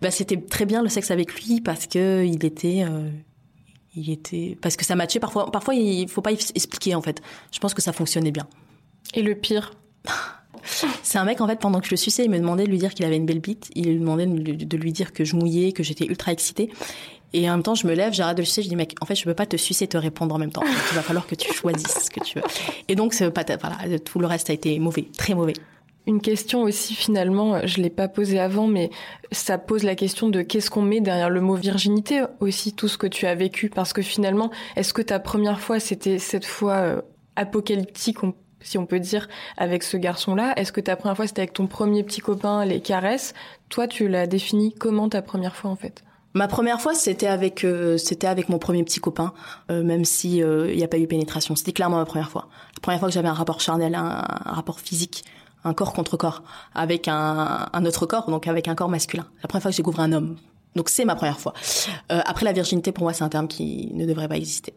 Bah 0.00 0.10
c'était 0.10 0.40
très 0.40 0.66
bien 0.66 0.82
le 0.82 0.88
sexe 0.88 1.10
avec 1.10 1.34
lui 1.34 1.60
parce 1.60 1.86
que 1.86 2.24
il 2.24 2.44
était 2.44 2.84
euh, 2.88 3.10
il 3.96 4.10
était 4.10 4.56
parce 4.62 4.76
que 4.76 4.84
ça 4.84 4.94
matchait 4.94 5.18
parfois 5.18 5.50
parfois 5.50 5.74
il 5.74 6.08
faut 6.08 6.22
pas 6.22 6.32
expliquer 6.32 6.94
en 6.94 7.02
fait. 7.02 7.20
Je 7.50 7.58
pense 7.58 7.74
que 7.74 7.82
ça 7.82 7.92
fonctionnait 7.92 8.30
bien. 8.30 8.46
Et 9.14 9.22
le 9.22 9.34
pire 9.34 9.72
C'est 11.02 11.18
un 11.18 11.24
mec, 11.24 11.40
en 11.40 11.46
fait, 11.46 11.58
pendant 11.58 11.80
que 11.80 11.86
je 11.86 11.92
le 11.92 11.96
suçais, 11.96 12.24
il 12.24 12.30
me 12.30 12.38
demandait 12.38 12.64
de 12.64 12.70
lui 12.70 12.78
dire 12.78 12.94
qu'il 12.94 13.04
avait 13.04 13.16
une 13.16 13.26
belle 13.26 13.40
bite. 13.40 13.70
Il 13.74 13.94
me 13.94 14.00
demandait 14.00 14.26
de 14.26 14.76
lui 14.76 14.92
dire 14.92 15.12
que 15.12 15.24
je 15.24 15.36
mouillais, 15.36 15.72
que 15.72 15.82
j'étais 15.82 16.06
ultra 16.06 16.32
excitée. 16.32 16.70
Et 17.32 17.48
en 17.48 17.54
même 17.54 17.62
temps, 17.62 17.74
je 17.74 17.86
me 17.86 17.94
lève, 17.94 18.12
j'arrête 18.12 18.38
de 18.38 18.42
sucer, 18.42 18.62
je 18.62 18.68
dis, 18.68 18.76
mec, 18.76 18.94
en 19.00 19.06
fait, 19.06 19.14
je 19.14 19.24
peux 19.24 19.34
pas 19.34 19.46
te 19.46 19.56
sucer 19.56 19.84
et 19.84 19.88
te 19.88 19.98
répondre 19.98 20.34
en 20.34 20.38
même 20.38 20.50
temps. 20.50 20.62
il 20.64 20.96
va 20.96 21.02
falloir 21.02 21.26
que 21.26 21.34
tu 21.34 21.52
choisisses 21.52 22.04
ce 22.04 22.10
que 22.10 22.20
tu 22.24 22.38
veux. 22.38 22.44
Et 22.88 22.94
donc, 22.94 23.14
voilà, 23.14 23.98
tout 23.98 24.18
le 24.18 24.26
reste 24.26 24.50
a 24.50 24.52
été 24.52 24.78
mauvais, 24.78 25.06
très 25.16 25.34
mauvais. 25.34 25.54
Une 26.06 26.22
question 26.22 26.62
aussi, 26.62 26.94
finalement, 26.94 27.66
je 27.66 27.82
l'ai 27.82 27.90
pas 27.90 28.08
posée 28.08 28.40
avant, 28.40 28.66
mais 28.66 28.88
ça 29.30 29.58
pose 29.58 29.82
la 29.82 29.94
question 29.94 30.30
de 30.30 30.40
qu'est-ce 30.40 30.70
qu'on 30.70 30.80
met 30.80 31.00
derrière 31.00 31.28
le 31.28 31.42
mot 31.42 31.54
virginité 31.54 32.22
aussi, 32.40 32.72
tout 32.72 32.88
ce 32.88 32.96
que 32.96 33.06
tu 33.06 33.26
as 33.26 33.34
vécu. 33.34 33.68
Parce 33.68 33.92
que 33.92 34.00
finalement, 34.00 34.50
est-ce 34.74 34.94
que 34.94 35.02
ta 35.02 35.20
première 35.20 35.60
fois, 35.60 35.80
c'était 35.80 36.18
cette 36.18 36.46
fois 36.46 36.76
euh, 36.76 37.02
apocalyptique, 37.36 38.16
si 38.60 38.78
on 38.78 38.86
peut 38.86 39.00
dire, 39.00 39.28
avec 39.58 39.82
ce 39.82 39.98
garçon-là? 39.98 40.54
Est-ce 40.56 40.72
que 40.72 40.80
ta 40.80 40.96
première 40.96 41.14
fois, 41.14 41.26
c'était 41.26 41.42
avec 41.42 41.52
ton 41.52 41.66
premier 41.66 42.02
petit 42.04 42.22
copain, 42.22 42.64
les 42.64 42.80
caresses? 42.80 43.34
Toi, 43.68 43.86
tu 43.86 44.08
l'as 44.08 44.26
défini 44.26 44.72
comment 44.72 45.10
ta 45.10 45.20
première 45.20 45.56
fois, 45.56 45.70
en 45.70 45.76
fait? 45.76 46.04
Ma 46.34 46.46
première 46.46 46.80
fois, 46.80 46.94
c'était 46.94 47.26
avec 47.26 47.64
euh, 47.64 47.96
c'était 47.96 48.26
avec 48.26 48.48
mon 48.48 48.58
premier 48.58 48.84
petit 48.84 49.00
copain, 49.00 49.32
euh, 49.70 49.82
même 49.82 50.04
si 50.04 50.42
euh, 50.42 50.70
il 50.70 50.76
n'y 50.76 50.84
a 50.84 50.88
pas 50.88 50.98
eu 50.98 51.06
pénétration. 51.06 51.56
C'était 51.56 51.72
clairement 51.72 51.96
ma 51.96 52.04
première 52.04 52.30
fois. 52.30 52.48
La 52.74 52.80
première 52.80 53.00
fois 53.00 53.08
que 53.08 53.14
j'avais 53.14 53.28
un 53.28 53.34
rapport 53.34 53.60
charnel, 53.60 53.94
un, 53.94 54.20
rapport 54.44 54.78
physique, 54.78 55.24
un 55.64 55.72
corps 55.72 55.92
contre 55.92 56.16
corps, 56.16 56.42
avec 56.74 57.08
un, 57.08 57.68
un, 57.72 57.86
autre 57.86 58.04
corps, 58.06 58.30
donc 58.30 58.46
avec 58.46 58.68
un 58.68 58.74
corps 58.74 58.90
masculin. 58.90 59.26
La 59.42 59.48
première 59.48 59.62
fois 59.62 59.70
que 59.70 59.76
j'ai 59.76 59.82
découvert 59.82 60.00
un 60.00 60.12
homme. 60.12 60.36
Donc 60.76 60.90
c'est 60.90 61.06
ma 61.06 61.16
première 61.16 61.40
fois. 61.40 61.54
après 62.08 62.44
la 62.44 62.52
virginité, 62.52 62.92
pour 62.92 63.04
moi, 63.04 63.12
c'est 63.12 63.24
un 63.24 63.30
terme 63.30 63.48
qui 63.48 63.90
ne 63.94 64.06
devrait 64.06 64.28
pas 64.28 64.36
exister. 64.36 64.74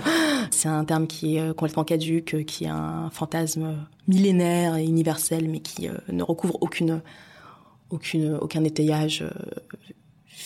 c'est 0.50 0.68
un 0.68 0.84
terme 0.84 1.06
qui 1.06 1.36
est 1.36 1.48
complètement 1.48 1.84
caduque, 1.84 2.44
qui 2.46 2.64
est 2.64 2.68
un 2.68 3.10
fantasme 3.10 3.74
millénaire 4.08 4.76
et 4.76 4.84
universel, 4.84 5.48
mais 5.50 5.60
qui 5.60 5.88
ne 6.08 6.22
recouvre 6.22 6.56
aucune 6.62 7.02
aucune 7.90 8.38
aucun 8.40 8.64
étayage 8.64 9.22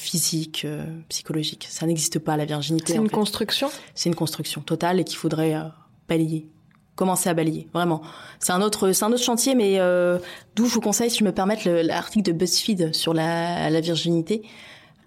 physique, 0.07 0.63
euh, 0.65 0.85
psychologique. 1.09 1.67
Ça 1.69 1.87
n'existe 1.87 2.19
pas 2.19 2.37
la 2.37 2.45
virginité. 2.45 2.93
C'est 2.93 2.99
une 2.99 3.11
construction? 3.11 3.69
C'est 3.95 4.09
une 4.09 4.15
construction 4.15 4.61
totale 4.61 5.01
et 5.01 5.05
qu'il 5.05 5.19
faudrait 5.19 5.55
euh, 5.55 5.65
balayer, 6.09 6.49
commencer 6.95 7.29
à 7.29 7.35
balayer. 7.35 7.69
Vraiment, 7.75 8.03
c'est 8.39 8.53
un 8.53 8.63
autre, 8.63 8.93
c'est 8.93 9.05
un 9.05 9.13
autre 9.13 9.25
chantier, 9.25 9.55
mais 9.57 9.81
euh, 9.81 10.19
d'où 10.55 10.67
je 10.67 10.75
vous 10.75 10.81
conseille, 10.81 11.11
si 11.11 11.19
je 11.19 11.25
me 11.25 11.33
permette, 11.33 11.65
l'article 11.65 12.25
de 12.25 12.33
BuzzFeed 12.33 12.95
sur 12.95 13.15
la, 13.15 13.69
la 13.69 13.81
virginité. 13.81 14.43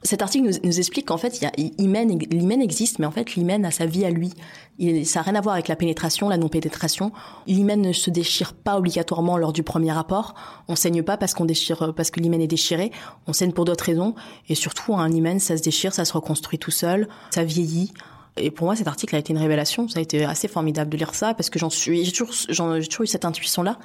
Cet 0.03 0.21
article 0.21 0.49
nous, 0.63 0.79
explique 0.79 1.07
qu'en 1.07 1.17
fait, 1.17 1.41
l'hymen 1.57 2.61
existe, 2.61 2.99
mais 2.99 3.05
en 3.05 3.11
fait, 3.11 3.35
l'hymen 3.35 3.65
a 3.65 3.71
sa 3.71 3.85
vie 3.85 4.05
à 4.05 4.09
lui. 4.09 4.31
Il, 4.77 5.05
ça 5.05 5.19
n'a 5.19 5.23
rien 5.23 5.35
à 5.35 5.41
voir 5.41 5.55
avec 5.55 5.67
la 5.67 5.75
pénétration, 5.75 6.29
la 6.29 6.37
non-pénétration. 6.37 7.11
L'hymen 7.47 7.81
ne 7.81 7.91
se 7.91 8.09
déchire 8.09 8.53
pas 8.53 8.77
obligatoirement 8.77 9.37
lors 9.37 9.51
du 9.51 9.61
premier 9.61 9.91
rapport. 9.91 10.35
On 10.69 10.75
saigne 10.77 11.03
pas 11.03 11.17
parce 11.17 11.33
qu'on 11.33 11.43
déchire, 11.43 11.93
parce 11.93 12.11
que 12.11 12.21
l'hymen 12.21 12.39
est 12.39 12.47
déchiré. 12.47 12.91
On 13.27 13.33
saigne 13.33 13.51
pour 13.51 13.65
d'autres 13.65 13.83
raisons. 13.83 14.15
Et 14.47 14.55
surtout, 14.55 14.95
un 14.95 15.11
hymen, 15.11 15.39
ça 15.39 15.57
se 15.57 15.63
déchire, 15.63 15.93
ça 15.93 16.05
se 16.05 16.13
reconstruit 16.13 16.59
tout 16.59 16.71
seul, 16.71 17.09
ça 17.31 17.43
vieillit. 17.43 17.91
Et 18.37 18.51
pour 18.51 18.67
moi, 18.67 18.77
cet 18.77 18.87
article 18.87 19.17
a 19.17 19.19
été 19.19 19.33
une 19.33 19.39
révélation. 19.39 19.89
Ça 19.89 19.99
a 19.99 20.01
été 20.01 20.23
assez 20.23 20.47
formidable 20.47 20.89
de 20.91 20.97
lire 20.97 21.13
ça 21.13 21.33
parce 21.33 21.49
que 21.49 21.59
j'en 21.59 21.69
suis, 21.69 22.05
j'ai 22.05 22.13
toujours, 22.13 22.33
toujours 22.33 23.03
eu 23.03 23.07
cette 23.07 23.25
intuition-là 23.25 23.77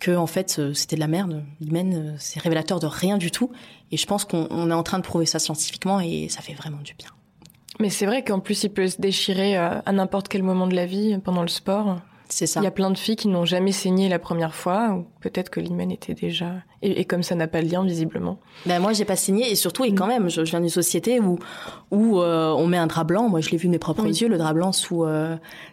que 0.00 0.16
en 0.16 0.26
fait 0.26 0.56
euh, 0.58 0.74
c'était 0.74 0.96
de 0.96 1.00
la 1.00 1.06
merde. 1.06 1.44
L'hymen, 1.60 1.94
euh, 1.94 2.16
c'est 2.18 2.40
révélateur 2.40 2.80
de 2.80 2.86
rien 2.86 3.18
du 3.18 3.30
tout. 3.30 3.52
Et 3.92 3.96
je 3.96 4.06
pense 4.06 4.24
qu'on 4.24 4.70
est 4.70 4.74
en 4.74 4.82
train 4.82 4.98
de 4.98 5.04
prouver 5.04 5.26
ça 5.26 5.38
scientifiquement 5.38 6.00
et 6.00 6.28
ça 6.28 6.40
fait 6.40 6.54
vraiment 6.54 6.80
du 6.82 6.94
bien. 6.94 7.10
Mais 7.78 7.90
c'est 7.90 8.06
vrai 8.06 8.24
qu'en 8.24 8.40
plus 8.40 8.64
il 8.64 8.70
peut 8.70 8.88
se 8.88 9.00
déchirer 9.00 9.56
euh, 9.56 9.80
à 9.84 9.92
n'importe 9.92 10.28
quel 10.28 10.42
moment 10.42 10.66
de 10.66 10.74
la 10.74 10.86
vie 10.86 11.16
pendant 11.22 11.42
le 11.42 11.48
sport. 11.48 12.00
C'est 12.30 12.46
ça. 12.46 12.60
Il 12.60 12.64
y 12.64 12.66
a 12.66 12.70
plein 12.70 12.90
de 12.90 12.96
filles 12.96 13.16
qui 13.16 13.28
n'ont 13.28 13.44
jamais 13.44 13.72
saigné 13.72 14.08
la 14.08 14.18
première 14.18 14.54
fois, 14.54 14.94
ou 14.94 15.06
peut-être 15.20 15.50
que 15.50 15.60
l'hymen 15.60 15.90
était 15.90 16.14
déjà 16.14 16.54
et, 16.80 17.04
comme 17.04 17.22
ça 17.22 17.34
n'a 17.34 17.48
pas 17.48 17.60
de 17.60 17.68
lien 17.68 17.84
visiblement. 17.84 18.38
Ben 18.66 18.78
moi 18.80 18.92
j'ai 18.92 19.04
pas 19.04 19.16
saigné 19.16 19.50
et 19.50 19.54
surtout 19.54 19.84
et 19.84 19.92
quand 19.94 20.06
mm. 20.06 20.08
même 20.08 20.30
je, 20.30 20.40
viens 20.42 20.60
d'une 20.60 20.68
société 20.68 21.20
où 21.20 21.38
où 21.90 22.20
on 22.20 22.66
met 22.66 22.78
un 22.78 22.86
drap 22.86 23.04
blanc. 23.04 23.28
Moi 23.28 23.40
je 23.40 23.50
l'ai 23.50 23.58
vu 23.58 23.66
de 23.66 23.72
mes 23.72 23.78
propres 23.78 24.06
yeux 24.06 24.28
le 24.28 24.38
drap 24.38 24.54
blanc 24.54 24.72
sous 24.72 25.04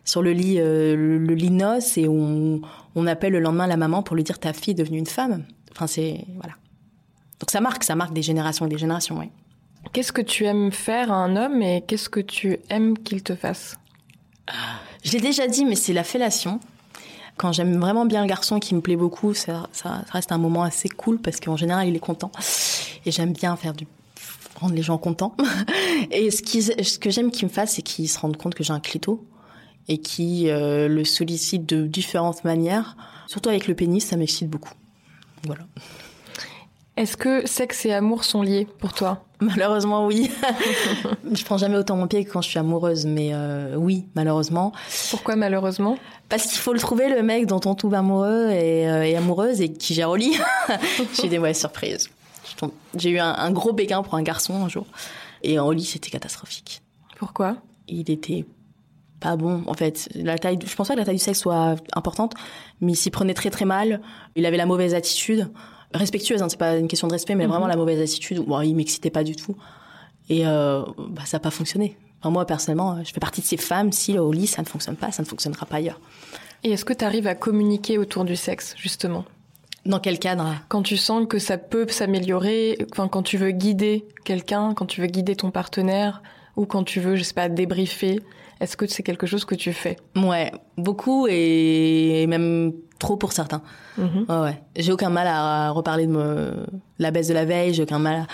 sur 0.04 0.22
le 0.22 0.32
lit 0.32 0.58
le, 0.58 1.18
le 1.18 1.34
lit 1.36 1.52
noce 1.52 1.98
et 1.98 2.08
on 2.08 2.62
on 2.96 3.08
appelle 3.08 3.34
le 3.34 3.40
lendemain 3.40 3.68
la 3.68 3.78
maman 3.78 4.02
pour 4.02 4.16
lui 4.16 4.24
dire 4.24 4.40
ta 4.40 4.54
fille 4.54 4.72
est 4.72 4.76
devenue 4.76 4.98
une 4.98 5.06
femme. 5.06 5.46
Enfin, 5.72 5.86
c'est 5.86 6.26
voilà. 6.36 6.54
Donc 7.40 7.52
ça 7.52 7.62
marque, 7.62 7.84
ça 7.84 7.96
marque 7.96 8.14
des 8.14 8.24
générations 8.24 8.66
et 8.66 8.70
des 8.70 8.80
générations, 8.80 9.20
oui. 9.20 9.30
Qu'est-ce 9.94 10.12
que 10.12 10.22
tu 10.22 10.46
aimes 10.46 10.72
faire 10.72 11.12
à 11.12 11.16
un 11.16 11.36
homme 11.36 11.62
et 11.62 11.84
qu'est-ce 11.88 12.10
que 12.10 12.20
tu 12.20 12.60
aimes 12.70 12.98
qu'il 12.98 13.24
te 13.24 13.36
fasse? 13.36 13.78
Je 15.08 15.14
l'ai 15.14 15.22
déjà 15.22 15.48
dit, 15.48 15.64
mais 15.64 15.76
c'est 15.76 15.94
la 15.94 16.04
fellation. 16.04 16.60
Quand 17.38 17.54
j'aime 17.54 17.80
vraiment 17.80 18.06
bien 18.06 18.24
le 18.24 18.28
garçon 18.28 18.60
qui 18.60 18.76
me 18.76 18.82
plaît 18.82 18.98
beaucoup, 18.98 19.34
ça, 19.34 19.70
reste 20.12 20.34
un 20.34 20.38
moment 20.38 20.64
assez 20.64 20.90
cool 20.90 21.18
parce 21.18 21.40
qu'en 21.40 21.56
général, 21.56 21.88
il 21.88 21.96
est 21.96 22.00
content. 22.00 22.30
Et 23.06 23.12
j'aime 23.12 23.32
bien 23.32 23.56
faire 23.56 23.72
du 23.72 23.88
rendre 24.56 24.76
les 24.76 24.82
gens 24.82 24.98
contents. 24.98 25.34
Et 26.12 26.30
ce, 26.30 26.98
que 27.00 27.10
j'aime 27.10 27.32
qu'il 27.32 27.48
me 27.48 27.54
fasse, 27.54 27.76
c'est 27.76 27.84
qu'il 27.84 28.10
se 28.10 28.20
rende 28.20 28.36
compte 28.36 28.54
que 28.54 28.66
j'ai 28.66 28.74
un 28.74 28.82
clito 28.82 29.26
et 29.88 30.00
qui 30.00 30.50
euh, 30.50 30.90
le 30.90 31.06
sollicite 31.06 31.66
de 31.66 31.88
différentes 31.88 32.44
manières. 32.44 32.98
Surtout 33.28 33.48
avec 33.48 33.70
le 33.70 33.76
pénis, 33.76 34.06
ça 34.06 34.18
m'excite 34.18 34.50
beaucoup. 34.50 34.74
Voilà. 35.46 35.64
Est-ce 36.98 37.16
que 37.16 37.48
sexe 37.48 37.86
et 37.86 37.94
amour 37.94 38.24
sont 38.24 38.42
liés 38.42 38.68
pour 38.80 38.92
toi? 38.92 39.24
Malheureusement, 39.40 40.08
oui. 40.08 40.32
je 41.32 41.46
prends 41.46 41.60
jamais 41.60 41.78
autant 41.78 41.96
mon 41.96 42.08
pied 42.08 42.26
que 42.26 42.32
quand 42.32 42.42
je 42.42 42.50
suis 42.50 42.58
amoureuse, 42.58 43.06
mais 43.06 43.30
euh, 43.34 43.76
oui, 43.76 44.08
malheureusement. 44.16 44.72
Pourquoi 45.12 45.36
malheureusement? 45.36 46.00
Parce 46.28 46.48
qu'il 46.48 46.58
faut 46.58 46.74
le 46.74 46.80
trouver, 46.80 47.08
le 47.08 47.22
mec 47.22 47.46
dont 47.46 47.62
on 47.66 47.76
tombe 47.76 47.94
amoureux 47.94 48.50
et, 48.50 48.90
euh, 48.90 49.16
amoureuse 49.16 49.62
et 49.62 49.72
qui 49.72 49.94
gère 49.94 50.10
au 50.10 50.16
lit. 50.16 50.36
J'ai 51.22 51.30
des 51.30 51.38
mauvaises 51.38 51.60
surprises. 51.60 52.10
J'ai 52.96 53.12
eu 53.12 53.20
un, 53.20 53.52
gros 53.52 53.74
béguin 53.74 54.02
pour 54.02 54.16
un 54.16 54.24
garçon 54.24 54.56
un 54.66 54.68
jour. 54.68 54.88
Et 55.44 55.60
en 55.60 55.70
lit, 55.70 55.86
c'était 55.86 56.10
catastrophique. 56.10 56.82
Pourquoi? 57.20 57.58
Il 57.88 58.10
était 58.10 58.44
pas 59.20 59.36
bon 59.36 59.64
en 59.66 59.74
fait 59.74 60.10
la 60.14 60.38
taille 60.38 60.60
je 60.64 60.76
pense 60.76 60.90
pas 60.90 60.94
que 60.94 61.00
la 61.00 61.06
taille 61.06 61.16
du 61.16 61.24
sexe 61.24 61.40
soit 61.40 61.76
importante 61.96 62.36
mais 62.82 62.92
il 62.92 62.96
s'y 62.96 63.10
prenait 63.10 63.34
très 63.34 63.50
très 63.50 63.66
mal 63.66 64.00
il 64.36 64.46
avait 64.46 64.58
la 64.58 64.68
mauvaise 64.68 64.94
attitude 64.94 65.50
respectueuse, 65.94 66.42
hein, 66.42 66.50
c'est 66.50 66.60
pas 66.60 66.78
une 66.78 66.88
question 66.88 67.08
de 67.08 67.14
respect, 67.14 67.36
mais 67.36 67.46
mhm. 67.46 67.52
vraiment 67.52 67.68
la 67.68 67.76
mauvaise 67.76 68.02
attitude. 68.02 68.40
Bon, 68.40 68.62
il 68.62 68.76
m'excitait 68.76 69.10
pas 69.10 69.24
du 69.24 69.36
tout, 69.36 69.56
et 70.30 70.46
euh, 70.46 70.84
bah, 70.98 71.24
ça 71.26 71.38
n'a 71.38 71.42
pas 71.42 71.52
fonctionné. 71.52 71.98
moi 72.24 72.46
personnellement, 72.46 73.04
je 73.04 73.12
fais 73.14 73.20
partie 73.20 73.42
de 73.42 73.46
ces 73.46 73.58
femmes. 73.58 73.92
Si 73.92 74.18
au 74.18 74.32
lit 74.32 74.48
ça 74.48 74.62
ne 74.62 74.68
fonctionne 74.68 74.96
pas, 74.96 75.12
ça 75.12 75.24
ne 75.24 75.28
fonctionnera 75.28 75.66
pas 75.66 75.78
ailleurs. 75.78 76.00
Et 76.64 76.72
est-ce 76.72 76.86
que 76.86 76.94
tu 76.94 77.06
arrives 77.06 77.28
à 77.28 77.36
communiquer 77.36 77.98
autour 77.98 78.26
du 78.26 78.36
sexe 78.36 78.76
justement? 78.78 79.26
Dans 79.86 80.00
quel 80.00 80.20
cadre? 80.20 80.56
Quand 80.68 80.82
tu 80.82 80.98
sens 80.98 81.26
que 81.30 81.40
ça 81.40 81.58
peut 81.58 81.88
s'améliorer, 81.88 82.78
enfin, 82.92 83.08
quand 83.08 83.24
tu 83.24 83.38
veux 83.38 83.52
guider 83.52 84.06
quelqu'un, 84.26 84.74
quand 84.74 84.86
tu 84.86 85.00
veux 85.00 85.08
guider 85.08 85.36
ton 85.38 85.50
partenaire, 85.50 86.22
ou 86.58 86.66
quand 86.66 86.84
tu 86.84 87.00
veux, 87.00 87.16
je 87.16 87.24
sais 87.24 87.34
pas, 87.34 87.48
débriefer. 87.48 88.20
Est-ce 88.60 88.78
que 88.78 88.88
c'est 88.88 89.04
quelque 89.04 89.28
chose 89.28 89.46
que 89.46 89.56
tu 89.56 89.74
fais? 89.74 89.98
Ouais, 90.16 90.52
beaucoup 90.78 91.28
et 91.30 92.26
même 92.28 92.74
trop 93.00 93.18
pour 93.18 93.32
certains. 93.32 93.62
Mhm. 93.98 94.26
Ouais, 94.30 94.40
ouais. 94.40 94.62
J'ai 94.76 94.92
aucun 94.92 95.10
mal 95.10 95.28
à 95.28 95.72
reparler 95.72 96.08
de 96.08 96.66
la 97.00 97.12
baisse 97.12 97.28
de 97.28 97.34
la 97.34 97.46
veille, 97.46 97.74
j'ai 97.74 97.84
aucun 97.84 98.00
mal 98.00 98.26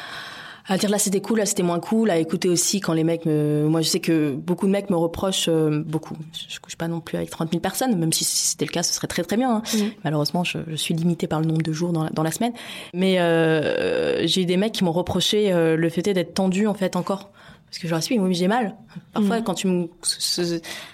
à, 0.67 0.77
dire 0.77 0.89
là 0.89 0.97
c'était 0.97 1.19
cool, 1.19 1.39
là 1.39 1.45
c'était 1.45 1.63
moins 1.63 1.79
cool, 1.79 2.09
à 2.09 2.17
écouter 2.17 2.47
aussi 2.47 2.79
quand 2.79 2.93
les 2.93 3.03
mecs 3.03 3.25
me... 3.25 3.67
Moi 3.67 3.81
je 3.81 3.89
sais 3.89 3.99
que 3.99 4.33
beaucoup 4.33 4.65
de 4.65 4.71
mecs 4.71 4.89
me 4.89 4.95
reprochent, 4.95 5.49
euh, 5.49 5.83
beaucoup, 5.85 6.15
je 6.49 6.59
couche 6.59 6.77
pas 6.77 6.87
non 6.87 7.01
plus 7.01 7.17
avec 7.17 7.29
30 7.29 7.51
000 7.51 7.59
personnes, 7.59 7.97
même 7.97 8.13
si, 8.13 8.23
c'était 8.23 8.65
le 8.65 8.71
cas 8.71 8.83
ce 8.83 8.93
serait 8.93 9.07
très 9.07 9.23
très 9.23 9.35
bien. 9.35 9.57
Hein. 9.57 9.63
Mhm. 9.73 9.91
Malheureusement 10.03 10.43
je, 10.43 10.59
suis 10.75 10.93
limitée 10.93 11.27
par 11.27 11.41
le 11.41 11.47
nombre 11.47 11.61
de 11.61 11.73
jours 11.73 11.91
dans 11.91 12.03
la, 12.03 12.09
dans 12.11 12.23
la 12.23 12.31
semaine. 12.31 12.53
Mais 12.93 13.19
euh, 13.19 14.25
j'ai 14.25 14.43
eu 14.43 14.45
des 14.45 14.57
mecs 14.57 14.71
qui 14.71 14.83
m'ont 14.83 14.93
reproché 14.93 15.51
euh, 15.51 15.75
le 15.75 15.89
fait 15.89 16.01
d'être 16.01 16.33
tendu 16.33 16.65
en 16.67 16.73
fait 16.73 16.95
encore 16.95 17.31
parce 17.73 17.81
que 17.81 17.87
je 17.87 18.11
leur 18.11 18.23
oui, 18.23 18.35
j'ai 18.35 18.47
mal. 18.47 18.75
Parfois, 19.13 19.39
mm. 19.39 19.43
quand 19.43 19.55
tu 19.55 19.65
me, 19.65 19.87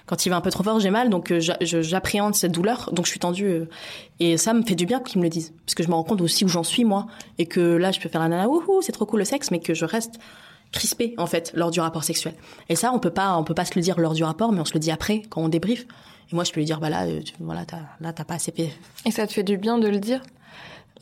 quand 0.06 0.26
il 0.26 0.30
va 0.30 0.38
un 0.38 0.42
peu 0.42 0.50
trop 0.50 0.64
fort, 0.64 0.80
j'ai 0.80 0.92
mal, 0.92 1.10
donc 1.10 1.30
euh, 1.30 1.42
j'appréhende 1.42 2.36
cette 2.36 2.54
douleur, 2.54 2.90
donc 2.94 3.06
je 3.06 3.12
suis 3.12 3.20
tendue. 3.20 3.48
Euh, 3.48 3.70
et 4.22 4.38
ça 4.38 4.54
me 4.54 4.64
fait 4.64 4.76
du 4.76 4.86
bien 4.86 5.02
qu'ils 5.02 5.20
me 5.20 5.26
le 5.26 5.30
disent, 5.30 5.52
parce 5.66 5.76
que 5.76 5.84
je 5.84 5.90
me 5.90 5.94
rends 5.96 6.06
compte 6.06 6.22
aussi 6.22 6.46
où 6.46 6.48
j'en 6.48 6.64
suis 6.64 6.86
moi, 6.86 7.08
et 7.38 7.48
que 7.48 7.60
là, 7.60 7.92
je 7.92 8.00
peux 8.00 8.08
faire 8.08 8.22
la 8.22 8.30
nana, 8.30 8.48
wouhou, 8.48 8.82
c'est 8.82 8.94
trop 8.94 9.06
cool 9.06 9.20
le 9.20 9.26
sexe, 9.26 9.52
mais 9.52 9.60
que 9.60 9.74
je 9.74 9.84
reste 9.84 10.20
crispée 10.72 11.16
en 11.18 11.26
fait 11.26 11.52
lors 11.54 11.70
du 11.70 11.82
rapport 11.82 12.06
sexuel. 12.06 12.34
Et 12.70 12.78
ça, 12.78 12.94
on 12.94 13.00
peut 13.00 13.10
pas, 13.10 13.36
on 13.36 13.44
peut 13.44 13.54
pas 13.54 13.66
se 13.66 13.76
le 13.76 13.82
dire 13.82 14.00
lors 14.00 14.14
du 14.14 14.24
rapport, 14.24 14.54
mais 14.54 14.62
on 14.62 14.66
se 14.66 14.74
le 14.74 14.80
dit 14.80 14.92
après 14.92 15.24
quand 15.30 15.42
on 15.42 15.50
débriefe. 15.50 15.86
Et 16.32 16.36
moi, 16.36 16.46
je 16.46 16.54
peux 16.54 16.62
lui 16.62 16.66
dire, 16.66 16.80
bah 16.80 16.90
là, 16.90 17.08
euh, 17.08 17.20
voilà, 17.42 17.66
là, 18.00 18.14
t'as 18.14 18.24
pas 18.24 18.36
assez 18.36 18.54
fait. 18.54 18.70
Et 19.06 19.12
ça 19.12 19.28
te 19.28 19.34
fait 19.34 19.44
du 19.44 19.58
bien 19.58 19.80
de 19.80 19.90
le 19.90 20.00
dire? 20.00 20.22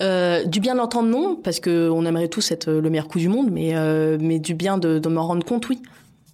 Euh, 0.01 0.43
du 0.43 0.60
bien 0.60 0.75
d'entendre 0.75 1.10
non, 1.10 1.36
parce 1.36 1.60
que 1.60 1.89
on 1.89 2.05
aimerait 2.05 2.27
tous 2.27 2.51
être 2.51 2.71
le 2.71 2.89
meilleur 2.89 3.07
coup 3.07 3.19
du 3.19 3.29
monde, 3.29 3.49
mais 3.51 3.75
euh, 3.75 4.17
mais 4.19 4.39
du 4.39 4.53
bien 4.53 4.77
de, 4.77 4.99
de 4.99 5.10
m'en 5.10 5.25
rendre 5.25 5.45
compte, 5.45 5.67
oui. 5.69 5.81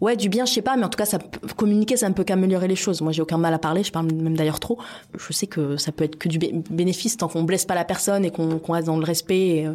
Ouais, 0.01 0.17
du 0.17 0.27
bien, 0.27 0.45
je 0.45 0.51
sais 0.51 0.61
pas, 0.61 0.75
mais 0.75 0.83
en 0.83 0.89
tout 0.89 0.97
cas, 0.97 1.05
ça 1.05 1.17
communiquer, 1.55 1.95
ça 1.95 2.09
ne 2.09 2.13
peut 2.13 2.25
qu'améliorer 2.25 2.67
les 2.67 2.75
choses. 2.75 2.99
Moi, 2.99 3.13
j'ai 3.13 3.21
aucun 3.21 3.37
mal 3.37 3.53
à 3.53 3.59
parler, 3.59 3.83
je 3.83 3.91
parle 3.91 4.11
même 4.11 4.35
d'ailleurs 4.35 4.59
trop. 4.59 4.77
Je 5.17 5.31
sais 5.31 5.47
que 5.47 5.77
ça 5.77 5.93
peut 5.93 6.03
être 6.03 6.17
que 6.17 6.27
du 6.27 6.39
bénéfice 6.39 7.15
tant 7.15 7.29
qu'on 7.29 7.43
blesse 7.43 7.63
pas 7.63 7.75
la 7.75 7.85
personne 7.85 8.25
et 8.25 8.31
qu'on 8.31 8.59
reste 8.67 8.87
dans 8.87 8.97
le 8.97 9.05
respect 9.05 9.47
et, 9.47 9.67
euh, 9.67 9.73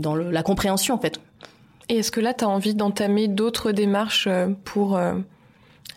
dans 0.00 0.14
la 0.14 0.42
compréhension, 0.42 0.94
en 0.94 0.98
fait. 0.98 1.20
Et 1.90 1.98
est-ce 1.98 2.10
que 2.10 2.20
là, 2.20 2.32
tu 2.32 2.44
as 2.44 2.48
envie 2.48 2.74
d'entamer 2.74 3.28
d'autres 3.28 3.72
démarches 3.72 4.28
pour 4.64 4.98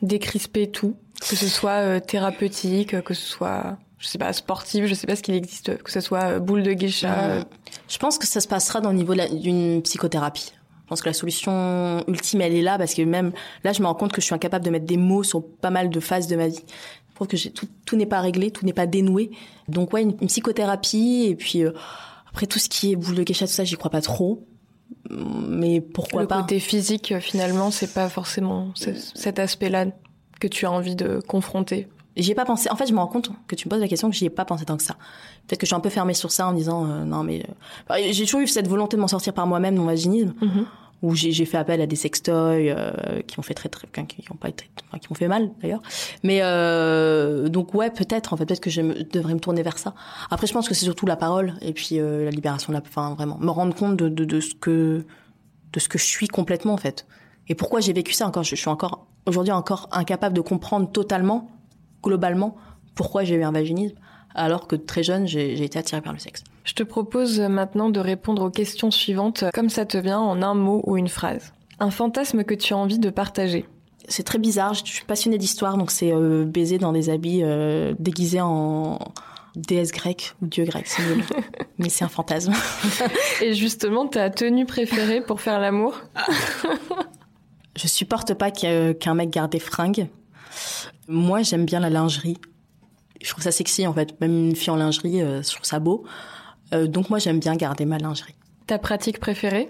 décrisper 0.02 0.68
tout, 0.68 0.96
que 1.22 1.38
ce 1.38 1.48
soit 1.48 2.02
thérapeutique, 2.02 3.02
que 3.04 3.14
ce 3.14 3.26
soit 3.26 3.78
je 4.06 4.12
sais 4.12 4.18
pas, 4.20 4.32
sportive, 4.34 4.86
je 4.86 4.94
sais 4.94 5.08
pas 5.08 5.16
ce 5.16 5.24
qu'il 5.24 5.34
existe, 5.34 5.82
que 5.82 5.92
ce 5.92 6.00
soit 6.00 6.26
euh, 6.26 6.40
boule 6.40 6.62
de 6.62 6.74
geisha. 6.74 7.24
Euh. 7.24 7.44
Je 7.90 7.98
pense 7.98 8.20
que 8.20 8.28
ça 8.28 8.40
se 8.40 8.48
passera 8.48 8.80
dans 8.80 8.92
le 8.92 8.98
niveau 8.98 9.16
d'une 9.16 9.82
psychothérapie. 9.82 10.52
Je 10.84 10.90
pense 10.90 11.02
que 11.02 11.10
la 11.10 11.14
solution 11.14 12.04
ultime, 12.08 12.42
elle 12.42 12.54
est 12.54 12.62
là, 12.62 12.78
parce 12.78 12.94
que 12.94 13.02
même 13.02 13.32
là, 13.64 13.74
je 13.74 13.82
me 13.82 13.88
rends 13.88 13.96
compte 13.96 14.12
que 14.12 14.22
je 14.22 14.26
suis 14.28 14.36
incapable 14.36 14.64
de 14.64 14.70
mettre 14.70 14.86
des 14.86 14.98
mots 14.98 15.24
sur 15.24 15.44
pas 15.44 15.72
mal 15.72 15.90
de 15.90 16.00
phases 16.00 16.28
de 16.28 16.36
ma 16.36 16.50
vie. 16.50 16.62
Je 17.10 17.16
trouve 17.16 17.28
que 17.28 17.48
tout, 17.48 17.68
tout 17.88 17.96
n'est 17.96 18.06
pas 18.06 18.22
réglé, 18.22 18.52
tout 18.52 18.64
n'est 18.64 18.74
pas 18.74 18.86
dénoué. 18.86 19.32
Donc 19.68 19.92
ouais, 19.92 20.04
une, 20.04 20.16
psychothérapie, 20.16 21.26
et 21.28 21.36
puis 21.36 21.64
euh, 21.64 21.72
après 22.30 22.46
tout 22.46 22.60
ce 22.60 22.70
qui 22.70 22.92
est 22.92 22.96
boule 22.96 23.16
de 23.16 23.24
geisha, 23.24 23.48
tout 23.48 23.54
ça, 23.54 23.64
j'y 23.64 23.76
crois 23.76 23.90
pas 23.90 24.02
trop. 24.02 24.46
Mais 25.10 25.82
pourquoi 25.82 26.28
pas? 26.28 26.36
Le 26.36 26.42
côté 26.44 26.60
physique, 26.60 27.16
finalement, 27.22 27.72
c'est 27.72 27.92
pas 27.92 28.08
forcément 28.08 28.72
cet 29.16 29.40
aspect-là 29.40 29.88
que 30.40 30.48
tu 30.48 30.68
as 30.68 30.72
envie 30.72 30.96
de 30.96 31.20
confronter. 31.28 31.88
J'y 32.18 32.32
ai 32.32 32.36
pas 32.36 32.46
pensé. 32.46 32.70
En 32.70 32.76
fait, 32.76 32.88
je 32.88 32.94
me 32.94 33.00
rends 33.00 33.08
compte 33.08 33.32
que 33.48 33.56
tu 33.56 33.68
me 33.68 33.70
poses 33.70 33.82
la 33.82 33.88
question 33.88 34.10
que 34.10 34.16
j'y 34.16 34.26
ai 34.26 34.30
pas 34.30 34.46
pensé 34.46 34.66
tant 34.66 34.78
que 34.78 34.84
ça. 34.84 34.96
Peut-être 35.48 35.60
que 35.60 35.66
je 35.66 35.70
suis 35.70 35.76
un 35.76 35.82
peu 35.82 35.90
fermée 35.90 36.14
sur 36.14 36.32
ça 36.32 36.48
en 36.48 36.54
disant 36.54 36.86
euh, 36.86 37.04
non 37.04 37.24
mais 37.24 37.46
euh, 37.92 37.98
j'ai 38.12 38.26
toujours 38.26 38.42
eu 38.42 38.48
cette 38.48 38.68
volonté 38.68 38.96
de 38.96 39.02
m'en 39.02 39.08
sortir 39.08 39.34
par 39.34 39.48
moi-même 39.48 39.76
mon 39.76 39.86
vaginisme. 39.86 40.34
Mm-hmm. 40.42 40.66
Où 41.02 41.14
j'ai 41.14 41.46
fait 41.46 41.58
appel 41.58 41.82
à 41.82 41.88
des 41.88 41.98
sextoys 41.98 42.70
euh, 42.70 43.22
qui 43.28 43.38
ont 43.38 43.44
fait 43.44 43.54
très 43.54 43.70
très 43.70 43.86
qui 44.08 44.32
ont 44.32 44.38
pas 44.38 44.50
été 44.50 44.70
enfin, 44.88 44.98
qui 44.98 45.08
m'ont 45.10 45.16
fait 45.16 45.28
mal 45.28 45.52
d'ailleurs 45.62 45.82
mais 46.24 46.40
euh, 46.42 47.48
donc 47.50 47.76
ouais 47.76 47.92
peut-être 47.92 48.34
en 48.34 48.38
fait 48.38 48.46
peut-être 48.46 48.62
que 48.62 48.70
je 48.72 48.82
devrais 49.12 49.34
me 49.36 49.40
tourner 49.40 49.62
vers 49.62 49.78
ça 49.78 49.94
après 50.32 50.48
je 50.48 50.54
pense 50.54 50.68
que 50.68 50.74
c'est 50.74 50.86
surtout 50.86 51.06
la 51.06 51.18
parole 51.18 51.54
et 51.62 51.74
puis 51.74 51.98
la 52.00 52.32
libération 52.32 52.72
de 52.72 52.78
la 52.78 52.82
enfin 52.82 53.14
vraiment 53.14 53.38
me 53.38 53.52
rendre 53.52 53.76
compte 53.76 53.98
de, 53.98 54.08
de, 54.08 54.24
de 54.24 54.40
ce 54.40 54.56
que 54.56 55.06
de 55.74 55.80
ce 55.80 55.90
que 55.90 56.00
je 56.00 56.06
suis 56.06 56.28
complètement 56.28 56.74
en 56.74 56.78
fait 56.78 57.06
et 57.48 57.56
pourquoi 57.56 57.80
j'ai 57.80 57.94
vécu 57.94 58.14
ça 58.14 58.26
encore? 58.26 58.44
Je, 58.44 58.56
je 58.56 58.62
suis 58.62 58.70
encore 58.70 59.06
aujourd'hui 59.26 59.54
encore 59.54 59.90
incapable 59.92 60.36
de 60.36 60.42
comprendre 60.42 60.92
totalement 60.92 61.50
globalement 62.06 62.56
pourquoi 62.96 63.26
j'ai 63.26 63.36
eu 63.36 63.44
un 63.44 63.52
vaginisme 63.52 63.98
alors 64.36 64.68
que 64.68 64.76
très 64.76 65.02
jeune, 65.02 65.28
j'ai 65.28 65.64
été 65.64 65.80
attirée 65.80 66.02
par 66.02 66.14
le 66.14 66.20
sexe. 66.20 66.44
Je 66.66 66.74
te 66.74 66.84
propose 66.84 67.40
maintenant 67.40 67.90
de 67.90 68.00
répondre 68.00 68.44
aux 68.44 68.50
questions 68.50 68.92
suivantes 68.92 69.46
comme 69.54 69.70
ça 69.70 69.86
te 69.86 69.98
vient 69.98 70.20
en 70.20 70.42
un 70.42 70.54
mot 70.54 70.82
ou 70.86 70.98
une 70.98 71.08
phrase. 71.08 71.54
Un 71.80 71.90
fantasme 71.90 72.44
que 72.44 72.54
tu 72.54 72.74
as 72.74 72.78
envie 72.78 73.00
de 73.00 73.10
partager. 73.10 73.66
C'est 74.08 74.24
très 74.24 74.38
bizarre, 74.38 74.74
je 74.74 74.84
suis 74.84 75.06
passionnée 75.06 75.38
d'histoire, 75.38 75.78
donc 75.78 75.90
c'est 75.90 76.14
euh, 76.14 76.46
baiser 76.46 76.78
dans 76.78 76.92
des 76.92 77.10
habits 77.10 77.42
euh, 77.44 77.96
déguisés 77.98 78.42
en 78.42 79.00
déesse 79.56 79.92
grecque 79.92 80.36
ou 80.42 80.48
dieu 80.48 80.66
grec, 80.66 80.86
c'est 80.86 81.02
nul. 81.04 81.24
Mais 81.78 81.90
c'est 81.90 82.04
un 82.04 82.10
fantasme. 82.10 82.54
Et 83.42 83.54
justement, 83.54 84.06
ta 84.08 84.30
tenue 84.30 84.66
préférée 84.66 85.22
pour 85.22 85.42
faire 85.42 85.60
l'amour? 85.60 86.02
Je 87.76 87.88
supporte 87.88 88.34
pas 88.34 88.52
qu'un 88.52 89.14
mec 89.16 89.30
garde 89.30 89.52
des 89.52 89.60
fringues. 89.60 90.08
Moi, 91.08 91.42
j'aime 91.42 91.66
bien 91.66 91.80
la 91.80 91.90
lingerie. 91.90 92.38
Je 93.22 93.30
trouve 93.30 93.44
ça 93.44 93.52
sexy 93.52 93.88
en 93.88 93.94
fait. 93.94 94.20
Même 94.22 94.50
une 94.50 94.56
fille 94.56 94.72
en 94.72 94.76
lingerie, 94.76 95.22
euh, 95.22 95.42
je 95.42 95.52
trouve 95.52 95.66
ça 95.66 95.80
beau. 95.80 96.06
Euh, 96.74 96.88
donc 96.88 97.10
moi, 97.10 97.20
j'aime 97.20 97.40
bien 97.40 97.56
garder 97.56 97.86
ma 97.86 97.98
lingerie. 97.98 98.36
Ta 98.68 98.80
pratique 98.80 99.20
préférée? 99.20 99.70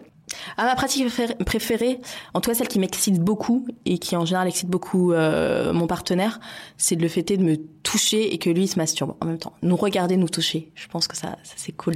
Ah, 0.57 0.65
ma 0.65 0.75
pratique 0.75 1.07
préférée, 1.45 2.01
en 2.33 2.41
tout 2.41 2.49
cas 2.49 2.55
celle 2.55 2.67
qui 2.67 2.79
m'excite 2.79 3.19
beaucoup 3.19 3.67
et 3.85 3.99
qui 3.99 4.15
en 4.15 4.25
général 4.25 4.47
excite 4.47 4.69
beaucoup 4.69 5.13
euh, 5.13 5.71
mon 5.71 5.85
partenaire, 5.85 6.39
c'est 6.77 6.95
de 6.95 7.03
le 7.03 7.07
fait 7.09 7.21
de 7.21 7.43
me 7.43 7.57
toucher 7.83 8.33
et 8.33 8.39
que 8.39 8.49
lui 8.49 8.67
se 8.67 8.79
masturbe 8.79 9.15
en 9.21 9.27
même 9.27 9.37
temps. 9.37 9.53
Nous 9.61 9.75
regarder, 9.75 10.17
nous 10.17 10.27
toucher. 10.27 10.71
Je 10.73 10.87
pense 10.87 11.07
que 11.07 11.15
ça, 11.15 11.37
ça 11.43 11.53
c'est 11.57 11.73
cool. 11.73 11.93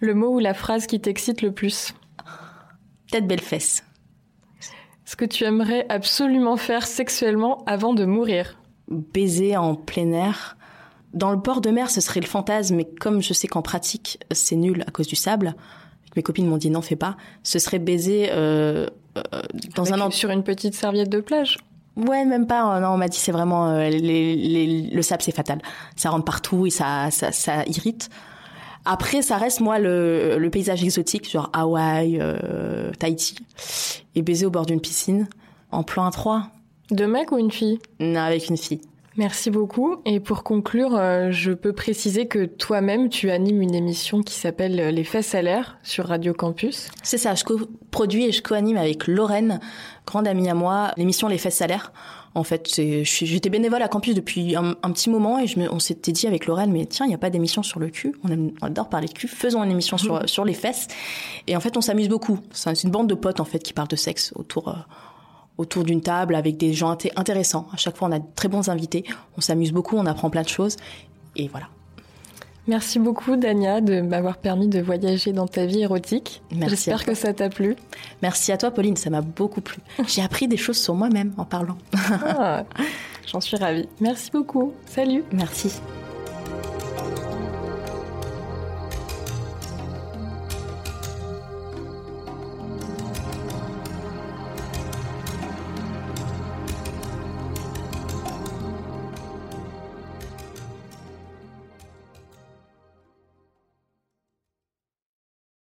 Le 0.00 0.14
mot 0.14 0.34
ou 0.34 0.38
la 0.38 0.54
phrase 0.54 0.86
qui 0.86 0.98
t'excite 0.98 1.42
le 1.42 1.52
plus? 1.52 1.92
Peut-être 3.10 3.26
belle 3.26 3.40
fesse 3.40 3.84
ce 5.10 5.16
que 5.16 5.24
tu 5.24 5.42
aimerais 5.42 5.86
absolument 5.88 6.56
faire 6.56 6.86
sexuellement 6.86 7.64
avant 7.66 7.94
de 7.94 8.04
mourir 8.04 8.56
Baiser 8.86 9.56
en 9.56 9.74
plein 9.74 10.12
air. 10.12 10.56
Dans 11.14 11.32
le 11.32 11.40
port 11.40 11.60
de 11.60 11.70
mer, 11.70 11.90
ce 11.90 12.00
serait 12.00 12.20
le 12.20 12.26
fantasme, 12.26 12.76
mais 12.76 12.84
comme 12.84 13.20
je 13.20 13.32
sais 13.32 13.48
qu'en 13.48 13.60
pratique, 13.60 14.20
c'est 14.30 14.54
nul 14.54 14.84
à 14.86 14.92
cause 14.92 15.08
du 15.08 15.16
sable, 15.16 15.56
mes 16.14 16.22
copines 16.22 16.46
m'ont 16.46 16.58
dit 16.58 16.70
non, 16.70 16.80
fais 16.80 16.94
pas, 16.94 17.16
ce 17.42 17.58
serait 17.58 17.80
baiser 17.80 18.28
euh, 18.30 18.86
euh, 19.16 19.42
dans 19.74 19.92
un... 19.92 20.10
Sur 20.12 20.30
une 20.30 20.44
petite 20.44 20.74
serviette 20.74 21.10
de 21.10 21.20
plage 21.20 21.58
Ouais, 21.96 22.24
même 22.24 22.46
pas. 22.46 22.78
Non, 22.78 22.90
on 22.90 22.96
m'a 22.96 23.08
dit 23.08 23.18
c'est 23.18 23.32
vraiment 23.32 23.68
euh, 23.68 23.90
le 23.90 25.02
sable, 25.02 25.22
c'est 25.22 25.34
fatal. 25.34 25.60
Ça 25.96 26.10
rentre 26.10 26.24
partout 26.24 26.66
et 26.66 26.70
ça, 26.70 27.10
ça, 27.10 27.32
ça 27.32 27.64
irrite. 27.66 28.10
Après, 28.84 29.22
ça 29.22 29.36
reste 29.36 29.60
moi 29.60 29.78
le, 29.78 30.38
le 30.38 30.50
paysage 30.50 30.82
exotique, 30.82 31.30
genre 31.30 31.50
Hawaï, 31.52 32.18
euh, 32.20 32.90
Tahiti, 32.98 33.36
et 34.14 34.22
baiser 34.22 34.46
au 34.46 34.50
bord 34.50 34.66
d'une 34.66 34.80
piscine 34.80 35.28
en 35.70 35.82
plan 35.82 36.06
à 36.06 36.10
trois. 36.10 36.48
De 36.90 37.06
mec 37.06 37.30
ou 37.30 37.38
une 37.38 37.50
fille? 37.50 37.78
Non, 38.00 38.20
avec 38.20 38.48
une 38.48 38.56
fille. 38.56 38.80
Merci 39.16 39.50
beaucoup. 39.50 39.96
Et 40.06 40.18
pour 40.18 40.44
conclure, 40.44 40.96
euh, 40.96 41.30
je 41.30 41.52
peux 41.52 41.72
préciser 41.72 42.26
que 42.26 42.46
toi-même, 42.46 43.08
tu 43.08 43.30
animes 43.30 43.60
une 43.60 43.74
émission 43.74 44.22
qui 44.22 44.34
s'appelle 44.34 44.76
Les 44.94 45.04
Faits 45.04 45.24
Salaires 45.24 45.78
sur 45.82 46.06
Radio 46.06 46.32
Campus. 46.32 46.88
C'est 47.02 47.18
ça, 47.18 47.34
je 47.34 47.44
produis 47.90 48.26
et 48.26 48.32
je 48.32 48.40
co-anime 48.40 48.78
avec 48.78 49.06
Lorraine, 49.06 49.60
grande 50.06 50.26
amie 50.26 50.48
à 50.48 50.54
moi, 50.54 50.92
l'émission 50.96 51.28
Les 51.28 51.38
Faits 51.38 51.52
Salaires. 51.52 51.92
En 52.34 52.44
fait, 52.44 52.80
j'étais 53.02 53.50
bénévole 53.50 53.82
à 53.82 53.88
campus 53.88 54.14
depuis 54.14 54.54
un, 54.54 54.74
petit 54.74 55.10
moment 55.10 55.40
et 55.40 55.48
je 55.48 55.58
me, 55.58 55.72
on 55.72 55.80
s'était 55.80 56.12
dit 56.12 56.28
avec 56.28 56.46
Lorraine, 56.46 56.70
mais 56.70 56.86
tiens, 56.86 57.04
il 57.04 57.08
n'y 57.08 57.14
a 57.14 57.18
pas 57.18 57.30
d'émission 57.30 57.64
sur 57.64 57.80
le 57.80 57.88
cul. 57.88 58.14
On, 58.22 58.52
adore 58.64 58.88
parler 58.88 59.08
de 59.08 59.12
cul. 59.12 59.26
Faisons 59.26 59.64
une 59.64 59.70
émission 59.70 59.98
sur, 59.98 60.28
sur 60.28 60.44
les 60.44 60.54
fesses. 60.54 60.86
Et 61.48 61.56
en 61.56 61.60
fait, 61.60 61.76
on 61.76 61.80
s'amuse 61.80 62.08
beaucoup. 62.08 62.38
C'est 62.52 62.84
une 62.84 62.90
bande 62.90 63.08
de 63.08 63.14
potes 63.14 63.40
en 63.40 63.44
fait 63.44 63.58
qui 63.58 63.72
parlent 63.72 63.88
de 63.88 63.96
sexe 63.96 64.32
autour. 64.36 64.68
Euh, 64.68 64.74
autour 65.58 65.84
d'une 65.84 66.00
table 66.00 66.34
avec 66.36 66.56
des 66.56 66.72
gens 66.72 66.96
intéressants. 67.16 67.66
À 67.72 67.76
chaque 67.76 67.96
fois, 67.96 68.08
on 68.08 68.12
a 68.12 68.18
de 68.18 68.24
très 68.34 68.48
bons 68.48 68.70
invités. 68.70 69.04
On 69.36 69.42
s'amuse 69.42 69.72
beaucoup, 69.72 69.96
on 69.96 70.06
apprend 70.06 70.30
plein 70.30 70.42
de 70.42 70.48
choses. 70.48 70.76
Et 71.36 71.48
voilà. 71.48 71.68
Merci 72.70 73.00
beaucoup, 73.00 73.34
Dania, 73.34 73.80
de 73.80 74.00
m'avoir 74.00 74.36
permis 74.36 74.68
de 74.68 74.80
voyager 74.80 75.32
dans 75.32 75.48
ta 75.48 75.66
vie 75.66 75.80
érotique. 75.80 76.40
J'espère 76.68 77.04
que 77.04 77.14
ça 77.14 77.34
t'a 77.34 77.48
plu. 77.48 77.74
Merci 78.22 78.52
à 78.52 78.58
toi, 78.58 78.70
Pauline, 78.70 78.96
ça 78.96 79.10
m'a 79.10 79.22
beaucoup 79.22 79.60
plu. 79.60 79.78
J'ai 80.06 80.22
appris 80.22 80.46
des 80.46 80.56
choses 80.56 80.78
sur 80.78 80.94
moi-même 80.94 81.32
en 81.36 81.44
parlant. 81.44 81.78
Ah, 81.92 82.62
j'en 83.26 83.40
suis 83.40 83.56
ravie. 83.56 83.88
Merci 84.00 84.30
beaucoup. 84.30 84.72
Salut. 84.86 85.24
Merci. 85.32 85.80